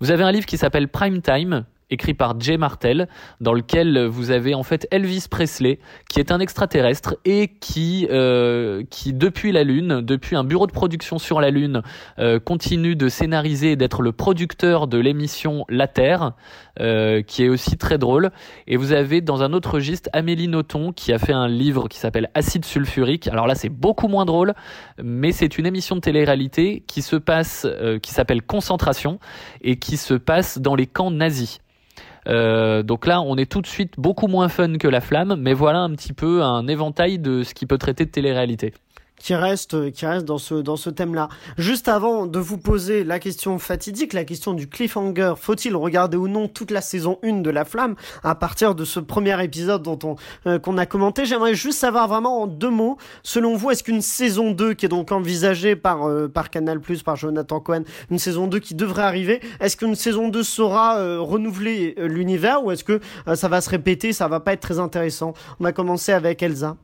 [0.00, 3.08] Vous avez un livre qui s'appelle Prime Time écrit par Jay Martel,
[3.40, 5.78] dans lequel vous avez en fait Elvis Presley,
[6.10, 10.72] qui est un extraterrestre et qui, euh, qui depuis la Lune, depuis un bureau de
[10.72, 11.82] production sur la Lune,
[12.18, 16.32] euh, continue de scénariser et d'être le producteur de l'émission La Terre,
[16.80, 18.30] euh, qui est aussi très drôle.
[18.66, 21.98] Et vous avez dans un autre registre Amélie Nothomb, qui a fait un livre qui
[21.98, 23.28] s'appelle Acide sulfurique.
[23.28, 24.54] Alors là, c'est beaucoup moins drôle,
[25.00, 27.66] mais c'est une émission de télé-réalité qui se passe,
[28.02, 29.18] qui s'appelle Concentration
[29.62, 31.60] et qui se passe dans les camps nazis.
[32.26, 35.52] Euh, donc là, on est tout de suite beaucoup moins fun que la flamme, mais
[35.52, 38.72] voilà un petit peu un éventail de ce qui peut traiter de télé-réalité
[39.18, 41.28] qui reste, qui reste dans ce, dans ce thème-là.
[41.58, 46.28] Juste avant de vous poser la question fatidique, la question du cliffhanger, faut-il regarder ou
[46.28, 49.98] non toute la saison 1 de La Flamme à partir de ce premier épisode dont
[50.04, 53.82] on, euh, qu'on a commenté, j'aimerais juste savoir vraiment en deux mots, selon vous, est-ce
[53.82, 58.18] qu'une saison 2 qui est donc envisagée par, euh, par Canal+, par Jonathan Cohen, une
[58.18, 62.84] saison 2 qui devrait arriver, est-ce qu'une saison 2 saura euh, renouveler l'univers ou est-ce
[62.84, 63.00] que
[63.34, 65.34] ça va se répéter, ça va pas être très intéressant?
[65.60, 66.76] On a commencé avec Elsa.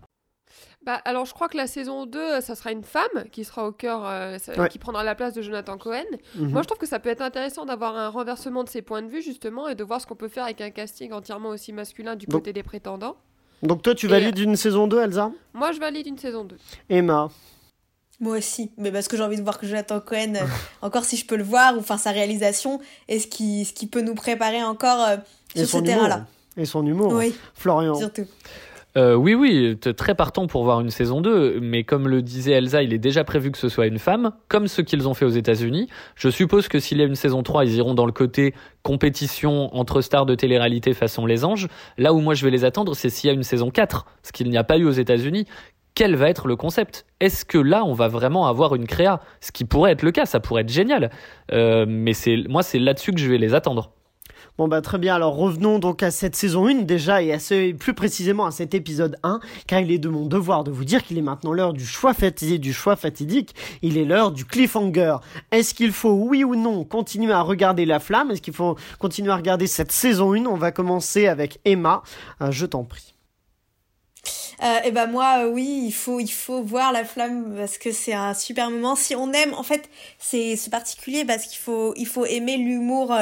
[0.85, 3.67] Bah, alors, je crois que la saison 2, euh, ça sera une femme qui sera
[3.67, 4.37] au cœur, euh,
[4.69, 6.03] qui prendra la place de Jonathan Cohen.
[6.35, 6.51] Mhm.
[6.51, 9.09] Moi, je trouve que ça peut être intéressant d'avoir un renversement de ses points de
[9.09, 12.17] vue, justement, et de voir ce qu'on peut faire avec un casting entièrement aussi masculin
[12.17, 13.17] du côté des prétendants.
[13.63, 15.31] Donc, toi, tu valides une saison 2, Elsa?
[15.55, 16.57] Moi, je valide une saison 2.
[16.89, 17.29] Emma?
[18.19, 20.47] Moi aussi, mais parce que j'ai envie de voir que Jonathan Cohen, euh,
[20.83, 23.89] encore si je peux le voir, ou enfin sa réalisation, et ce qui, ce qui
[23.89, 25.09] peut nous préparer encore
[25.57, 26.27] sur ce terrain-là.
[26.57, 27.95] Et son humour, oui, Florian.
[27.95, 28.27] Surtout.
[28.99, 32.83] Euh, oui, oui, très partant pour voir une saison 2, mais comme le disait Elsa,
[32.83, 35.31] il est déjà prévu que ce soit une femme, comme ce qu'ils ont fait aux
[35.31, 35.89] États-Unis.
[36.15, 39.75] Je suppose que s'il y a une saison 3, ils iront dans le côté compétition
[39.75, 41.69] entre stars de télé-réalité façon Les Anges.
[41.97, 44.33] Là où moi je vais les attendre, c'est s'il y a une saison 4, ce
[44.33, 45.47] qu'il n'y a pas eu aux États-Unis.
[45.95, 47.07] Quel va être le concept?
[47.21, 49.21] Est-ce que là, on va vraiment avoir une créa?
[49.41, 51.11] Ce qui pourrait être le cas, ça pourrait être génial.
[51.53, 53.93] Euh, mais c'est moi, c'est là-dessus que je vais les attendre.
[54.59, 57.73] Bon bah très bien, alors revenons donc à cette saison 1 déjà et à ce,
[57.73, 61.03] plus précisément à cet épisode 1, car il est de mon devoir de vous dire
[61.03, 65.17] qu'il est maintenant l'heure du choix fatidique, du choix fatidique, il est l'heure du cliffhanger.
[65.53, 68.31] Est-ce qu'il faut oui ou non continuer à regarder La Flamme?
[68.31, 72.03] Est-ce qu'il faut continuer à regarder cette saison 1 On va commencer avec Emma,
[72.43, 73.15] euh, je t'en prie.
[74.63, 77.91] Euh, et ben moi, euh, oui, il faut, il faut voir la flamme parce que
[77.91, 78.95] c'est un super moment.
[78.95, 79.89] Si on aime, en fait,
[80.19, 83.13] c'est particulier parce qu'il faut, il faut aimer l'humour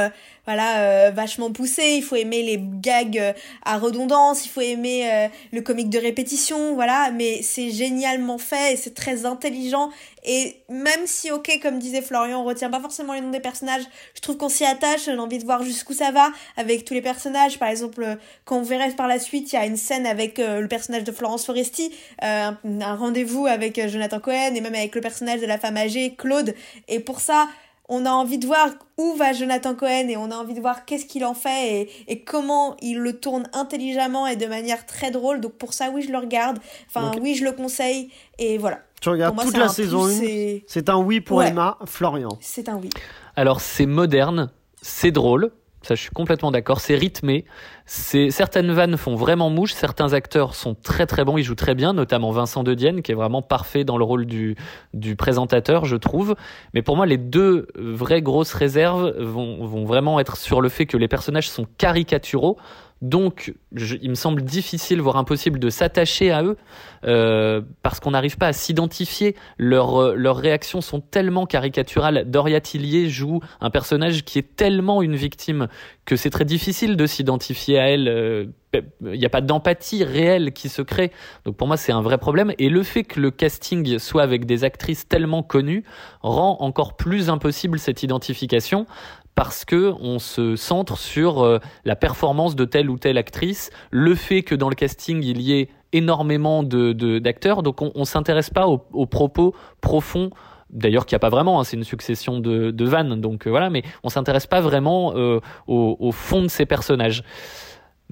[0.51, 1.95] voilà euh, vachement poussé.
[1.99, 3.33] Il faut aimer les gags euh,
[3.65, 4.45] à redondance.
[4.45, 7.13] Il faut aimer euh, le comique de répétition voilà.
[7.13, 9.91] Mais c'est génialement fait et c'est très intelligent.
[10.25, 13.85] Et même si ok comme disait Florian on retient pas forcément les noms des personnages
[14.17, 15.05] je trouve qu'on s'y attache.
[15.05, 17.61] J'ai envie de voir jusqu'où ça va avec tous les personnages.
[17.61, 20.67] Par exemple quand on verrait par la suite il y a une scène avec le
[20.67, 21.93] personnage de Florence Foresti
[22.23, 26.17] un, un rendez-vous avec Jonathan Cohen et même avec le personnage de la femme âgée
[26.19, 26.57] Claude.
[26.89, 27.47] Et pour ça
[27.91, 30.85] on a envie de voir où va Jonathan Cohen et on a envie de voir
[30.85, 35.41] qu'est-ce qu'il en fait et, comment il le tourne intelligemment et de manière très drôle.
[35.41, 36.59] Donc pour ça, oui, je le regarde.
[36.89, 38.11] Enfin, oui, je le conseille.
[38.39, 38.79] Et voilà.
[39.01, 40.61] Tu regardes toute la saison 1.
[40.67, 41.79] C'est un oui pour Emma.
[41.85, 42.39] Florian.
[42.41, 42.91] C'est un oui.
[43.35, 44.51] Alors, c'est moderne,
[44.83, 45.51] c'est drôle.
[45.83, 46.81] Ça, je suis complètement d'accord.
[46.81, 47.47] C'est rythmé.
[47.87, 49.73] C'est certaines vannes font vraiment mouche.
[49.73, 51.39] Certains acteurs sont très très bons.
[51.39, 54.27] Ils jouent très bien, notamment Vincent De Dienne, qui est vraiment parfait dans le rôle
[54.27, 54.57] du
[55.17, 56.35] présentateur, je trouve.
[56.75, 60.99] Mais pour moi, les deux vraies grosses réserves vont vraiment être sur le fait que
[60.99, 62.59] les personnages sont caricaturaux.
[63.03, 66.59] Donc, il me semble difficile, voire impossible, de s'attacher à eux
[67.05, 69.37] euh, parce qu'on n'arrive pas à s'identifier.
[69.57, 72.25] Leurs leurs réactions sont tellement caricaturales.
[72.31, 75.69] Doria Tillier joue un personnage qui est tellement une victime
[76.05, 78.09] que c'est très difficile de s'identifier à elle.
[78.09, 78.47] Euh,
[79.01, 81.11] il n'y a pas d'empathie réelle qui se crée.
[81.45, 82.53] Donc pour moi, c'est un vrai problème.
[82.59, 85.85] Et le fait que le casting soit avec des actrices tellement connues
[86.23, 88.87] rend encore plus impossible cette identification
[89.41, 94.15] parce que on se centre sur euh, la performance de telle ou telle actrice, le
[94.15, 98.51] fait que dans le casting il y ait énormément de d'acteurs, donc on, on s'intéresse
[98.51, 100.29] pas aux, propos profonds.
[100.69, 103.51] D'ailleurs, qu'il n'y a pas vraiment, hein, c'est une succession de, de vannes, donc euh,
[103.51, 107.25] voilà, mais on s'intéresse pas vraiment euh, au fond de ces personnages.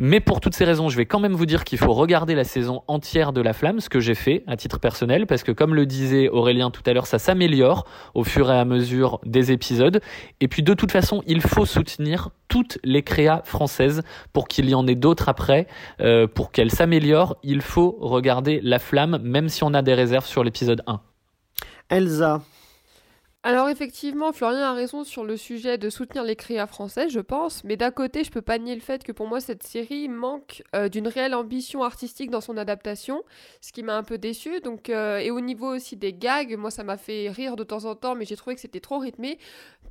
[0.00, 2.44] Mais pour toutes ces raisons, je vais quand même vous dire qu'il faut regarder la
[2.44, 5.74] saison entière de La Flamme, ce que j'ai fait à titre personnel, parce que comme
[5.74, 7.84] le disait Aurélien tout à l'heure, ça s'améliore
[8.14, 10.00] au fur et à mesure des épisodes.
[10.38, 14.74] Et puis de toute façon, il faut soutenir toutes les créas françaises pour qu'il y
[14.76, 15.66] en ait d'autres après,
[16.00, 17.36] euh, pour qu'elles s'améliorent.
[17.42, 21.00] Il faut regarder La Flamme, même si on a des réserves sur l'épisode 1.
[21.88, 22.42] Elsa,
[23.44, 27.62] alors effectivement, Florian a raison sur le sujet de soutenir les créas français, je pense,
[27.62, 30.64] mais d'un côté, je peux pas nier le fait que pour moi cette série manque
[30.74, 33.22] euh, d'une réelle ambition artistique dans son adaptation,
[33.60, 34.60] ce qui m'a un peu déçu.
[34.60, 37.84] Donc euh, et au niveau aussi des gags, moi ça m'a fait rire de temps
[37.84, 39.38] en temps, mais j'ai trouvé que c'était trop rythmé.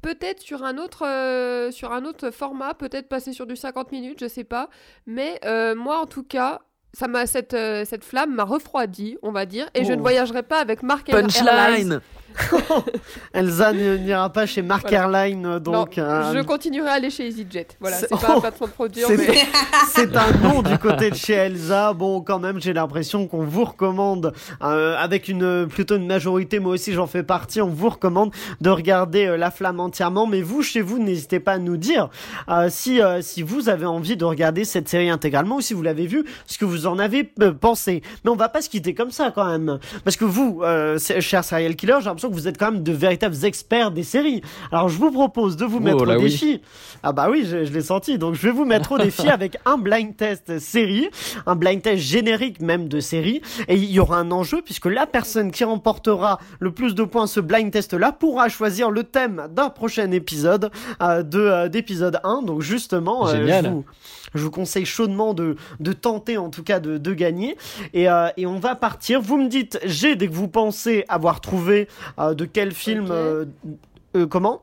[0.01, 4.19] Peut-être sur un autre euh, sur un autre format, peut-être passer sur du 50 minutes,
[4.19, 4.69] je sais pas,
[5.05, 5.39] mais
[5.75, 6.59] moi en tout cas,
[6.91, 10.01] ça m'a cette, cette flamme m'a refroidi, on va dire, et je ne oh.
[10.01, 12.01] voyagerai pas avec Mark Punchline
[13.33, 15.97] Elsa n'ira pas chez Mark Airline, donc.
[15.97, 17.67] Euh, je continuerai à aller chez EasyJet.
[17.79, 19.17] Voilà, c'est pas de produire, mais.
[19.93, 21.93] c'est un nom du côté de chez Elsa.
[21.93, 26.73] Bon, quand même, j'ai l'impression qu'on vous recommande, euh, avec une plutôt une majorité, moi
[26.73, 30.27] aussi j'en fais partie, on vous recommande de regarder euh, La Flamme entièrement.
[30.27, 32.09] Mais vous, chez vous, n'hésitez pas à nous dire
[32.69, 36.23] si si vous avez envie de regarder cette série intégralement ou si vous l'avez vu,
[36.45, 38.01] ce que vous en avez pensé.
[38.23, 40.61] Mais on va pas se quitter comme ça quand même, parce que vous,
[41.19, 44.41] cher serial killer, j'ai l'impression que vous êtes quand même de véritables experts des séries.
[44.71, 46.61] Alors je vous propose de vous mettre au défi.
[47.03, 48.17] Ah bah oui, je, l'ai senti.
[48.17, 51.09] Donc je vais vous mettre au défi avec un blind test série,
[51.45, 53.41] un blind test générique même de série.
[53.67, 57.27] Et il y aura un enjeu puisque la personne qui remportera le plus de points
[57.27, 62.19] ce blind test là pourra choisir le thème d'un prochain épisode euh, de euh, d'épisode
[62.23, 62.41] 1.
[62.43, 63.85] Donc justement, euh, je, vous,
[64.33, 67.57] je, vous, conseille chaudement de, de tenter en tout cas de, de gagner.
[67.93, 68.07] Et,
[68.37, 69.21] et on va partir.
[69.21, 71.87] Vous me dites j'ai dès que vous pensez avoir trouvé
[72.19, 73.45] euh, de quel film euh,
[74.15, 74.61] euh, Comment?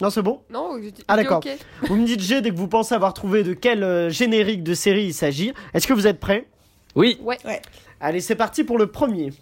[0.00, 0.40] Non, c'est bon?
[0.50, 0.78] Non,
[1.08, 1.42] Ah, d'accord.
[1.82, 5.06] vous me dites G dès que vous pensez avoir trouvé de quel générique de série
[5.06, 5.52] il s'agit.
[5.74, 6.46] Est-ce que vous êtes prêts?
[6.94, 7.18] Oui.
[7.20, 7.36] Ouais.
[7.44, 7.60] ouais.
[8.00, 9.32] Allez, c'est parti pour le premier.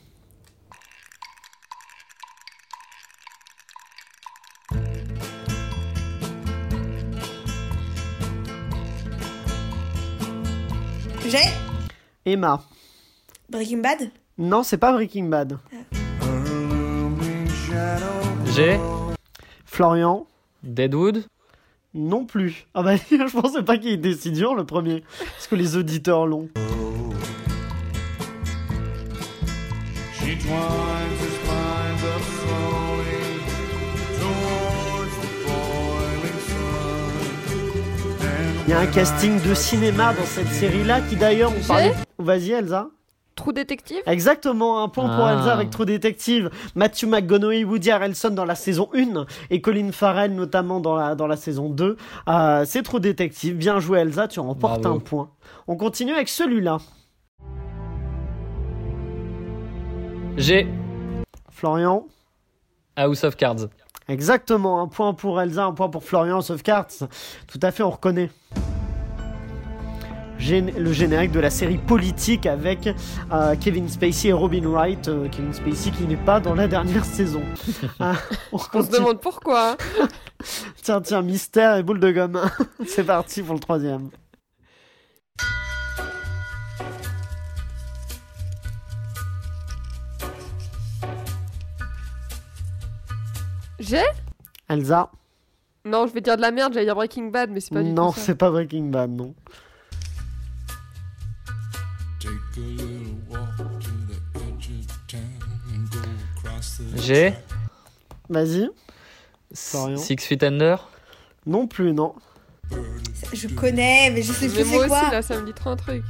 [12.27, 12.61] Emma.
[13.49, 14.11] Breaking Bad?
[14.37, 15.59] Non, c'est pas Breaking Bad.
[18.55, 18.81] J'ai
[19.65, 20.27] Florian
[20.65, 21.25] Deadwood?
[21.95, 22.67] Non plus.
[22.75, 25.05] Ah bah je pensais pas qu'il était si dur le premier.
[25.35, 26.49] Parce que les auditeurs l'ont.
[38.67, 41.95] Il y a un casting de cinéma dans cette série-là qui d'ailleurs on parlait...
[42.19, 42.89] Vas-y Elsa.
[43.35, 45.35] Trou détective Exactement, un point pour Ah.
[45.35, 50.35] Elsa avec True Detective, Matthew McConaughey, Woody Harrelson dans la saison 1 et Colin Farrell
[50.35, 51.99] notamment dans la, dans la saison 2.
[52.29, 54.97] Euh, c'est True Detective, bien joué Elsa, tu remportes Bravo.
[54.97, 55.31] un point.
[55.69, 56.79] On continue avec celui-là.
[60.39, 60.67] J'ai
[61.51, 62.07] Florian
[62.97, 63.69] House of Cards.
[64.09, 67.03] Exactement, un point pour Elsa, un point pour Florian, sauf cartes.
[67.49, 68.31] Tout à fait, on reconnaît.
[70.39, 72.89] Le générique de la série politique avec
[73.33, 75.09] euh, Kevin Spacey et Robin Wright.
[75.09, 77.43] euh, Kevin Spacey qui n'est pas dans la dernière saison.
[78.01, 78.15] Ah,
[78.53, 79.73] on On se demande pourquoi.
[79.73, 80.09] hein.
[80.83, 82.41] Tiens, tiens, mystère et boule de gomme.
[82.87, 84.11] C'est parti pour le troisième.
[93.79, 94.03] J'ai?
[94.69, 95.11] Elsa?
[95.85, 97.91] Non, je vais dire de la merde, j'allais dire Breaking Bad, mais c'est pas du
[97.93, 98.27] Non, tout ça.
[98.27, 99.35] c'est pas Breaking Bad, non.
[107.03, 107.35] J'ai
[108.29, 108.69] Vas-y.
[109.53, 110.89] Six Feet Under.
[111.47, 112.15] Non plus, non.
[113.33, 115.01] Je connais, mais je sais plus c'est quoi.
[115.01, 116.03] aussi, là, ça me dit trop un truc.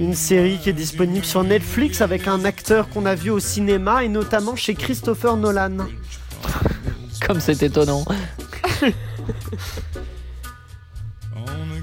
[0.00, 4.02] Une série qui est disponible sur Netflix avec un acteur qu'on a vu au cinéma
[4.04, 5.86] et notamment chez Christopher Nolan.
[7.26, 8.04] Comme c'est étonnant.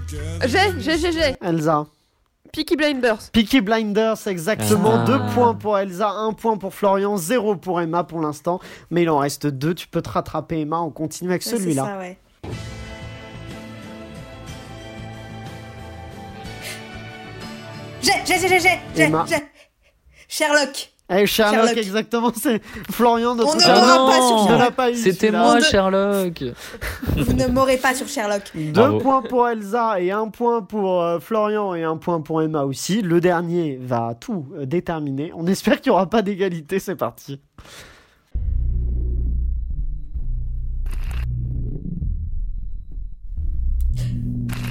[0.10, 1.36] J'ai, j'ai, j'ai, j'ai.
[1.42, 1.86] Elsa.
[2.52, 3.30] Peaky Blinders.
[3.32, 5.02] Peaky Blinders, exactement.
[5.02, 5.06] Ah.
[5.06, 8.60] Deux points pour Elsa, un point pour Florian, zéro pour Emma pour l'instant.
[8.90, 9.76] Mais il en reste deux.
[9.76, 10.80] Tu peux te rattraper, Emma.
[10.80, 11.86] On continue avec Ouais, c'est celui-là.
[11.86, 12.18] ça, ouais.
[18.02, 18.60] J'ai, j'ai, j'ai, j'ai,
[18.96, 19.44] j'ai, j'ai.
[20.28, 20.92] Sherlock.
[21.12, 21.78] Eh, Sherlock, Sherlock.
[21.78, 22.32] exactement.
[22.40, 24.60] C'est Florian, notre On ne pas sur Sherlock.
[24.60, 26.44] l'a pas eu, C'était moi, de- Sherlock.
[27.18, 28.44] Vous ne m'aurez pas sur Sherlock.
[28.54, 28.98] Deux Bravo.
[29.00, 33.02] points pour Elsa et un point pour euh, Florian et un point pour Emma aussi.
[33.02, 35.32] Le dernier va tout euh, déterminer.
[35.36, 36.78] On espère qu'il n'y aura pas d'égalité.
[36.80, 37.40] C'est parti.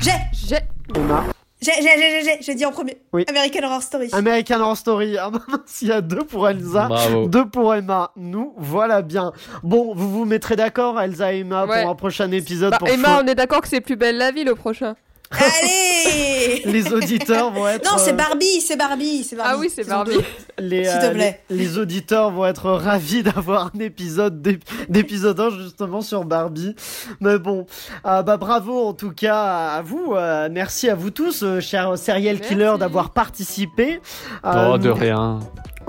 [0.01, 0.59] J'ai, J'ai.
[0.95, 1.24] Emma.
[1.61, 2.99] J'ai, j'ai, j'ai, j'ai, j'ai, j'ai dit en premier.
[3.13, 3.25] Oui.
[3.29, 4.09] American Horror Story.
[4.13, 5.17] American Horror Story.
[5.19, 6.87] Ah mince, il y a deux pour Elsa.
[6.87, 7.27] Bravo.
[7.29, 8.13] Deux pour Emma.
[8.17, 9.33] Nous, voilà bien.
[9.63, 11.83] Bon, vous vous mettrez d'accord, Elsa et Emma, Ouais.
[11.83, 12.71] pour un prochain épisode.
[12.73, 14.95] Bah, pour Emma, on est d'accord que c'est plus belle la vie le prochain.
[15.31, 17.85] Allez Les auditeurs vont être.
[17.85, 19.53] Non, c'est euh, Barbie, c'est Barbie, c'est Barbie.
[19.55, 20.19] Ah oui, c'est Barbie.
[20.59, 21.41] Les, te euh, plaît.
[21.51, 26.75] les, les auditeurs vont être ravis d'avoir un épisode d'ép- d'épisode 1 justement sur Barbie.
[27.21, 27.67] Mais bon,
[28.07, 30.15] euh, bah bravo en tout cas à vous.
[30.15, 32.55] euh, merci à vous tous, euh, chers serial Merci.
[32.55, 34.01] killers, d'avoir participé.
[34.45, 35.39] Euh, Oh, de rien.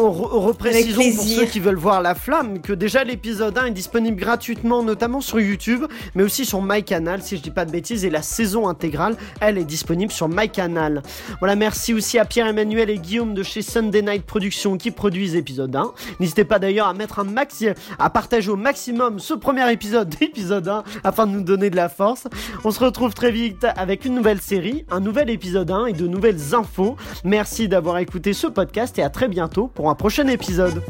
[0.01, 3.65] On, re- on reprécisons pour ceux qui veulent voir la flamme que déjà l'épisode 1
[3.65, 5.83] est disponible gratuitement, notamment sur YouTube,
[6.15, 9.57] mais aussi sur MyCanal, si je dis pas de bêtises, et la saison intégrale, elle
[9.57, 11.01] est disponible sur MyCanal.
[11.39, 15.75] Voilà, merci aussi à Pierre-Emmanuel et Guillaume de chez Sunday Night Productions qui produisent l'épisode
[15.75, 15.91] 1.
[16.19, 20.67] N'hésitez pas d'ailleurs à mettre un maxi, à partager au maximum ce premier épisode d'épisode
[20.67, 22.27] 1 afin de nous donner de la force.
[22.63, 26.07] On se retrouve très vite avec une nouvelle série, un nouvel épisode 1 et de
[26.07, 26.95] nouvelles infos.
[27.23, 30.81] Merci d'avoir écouté ce podcast et à très bientôt pour un prochain épisode.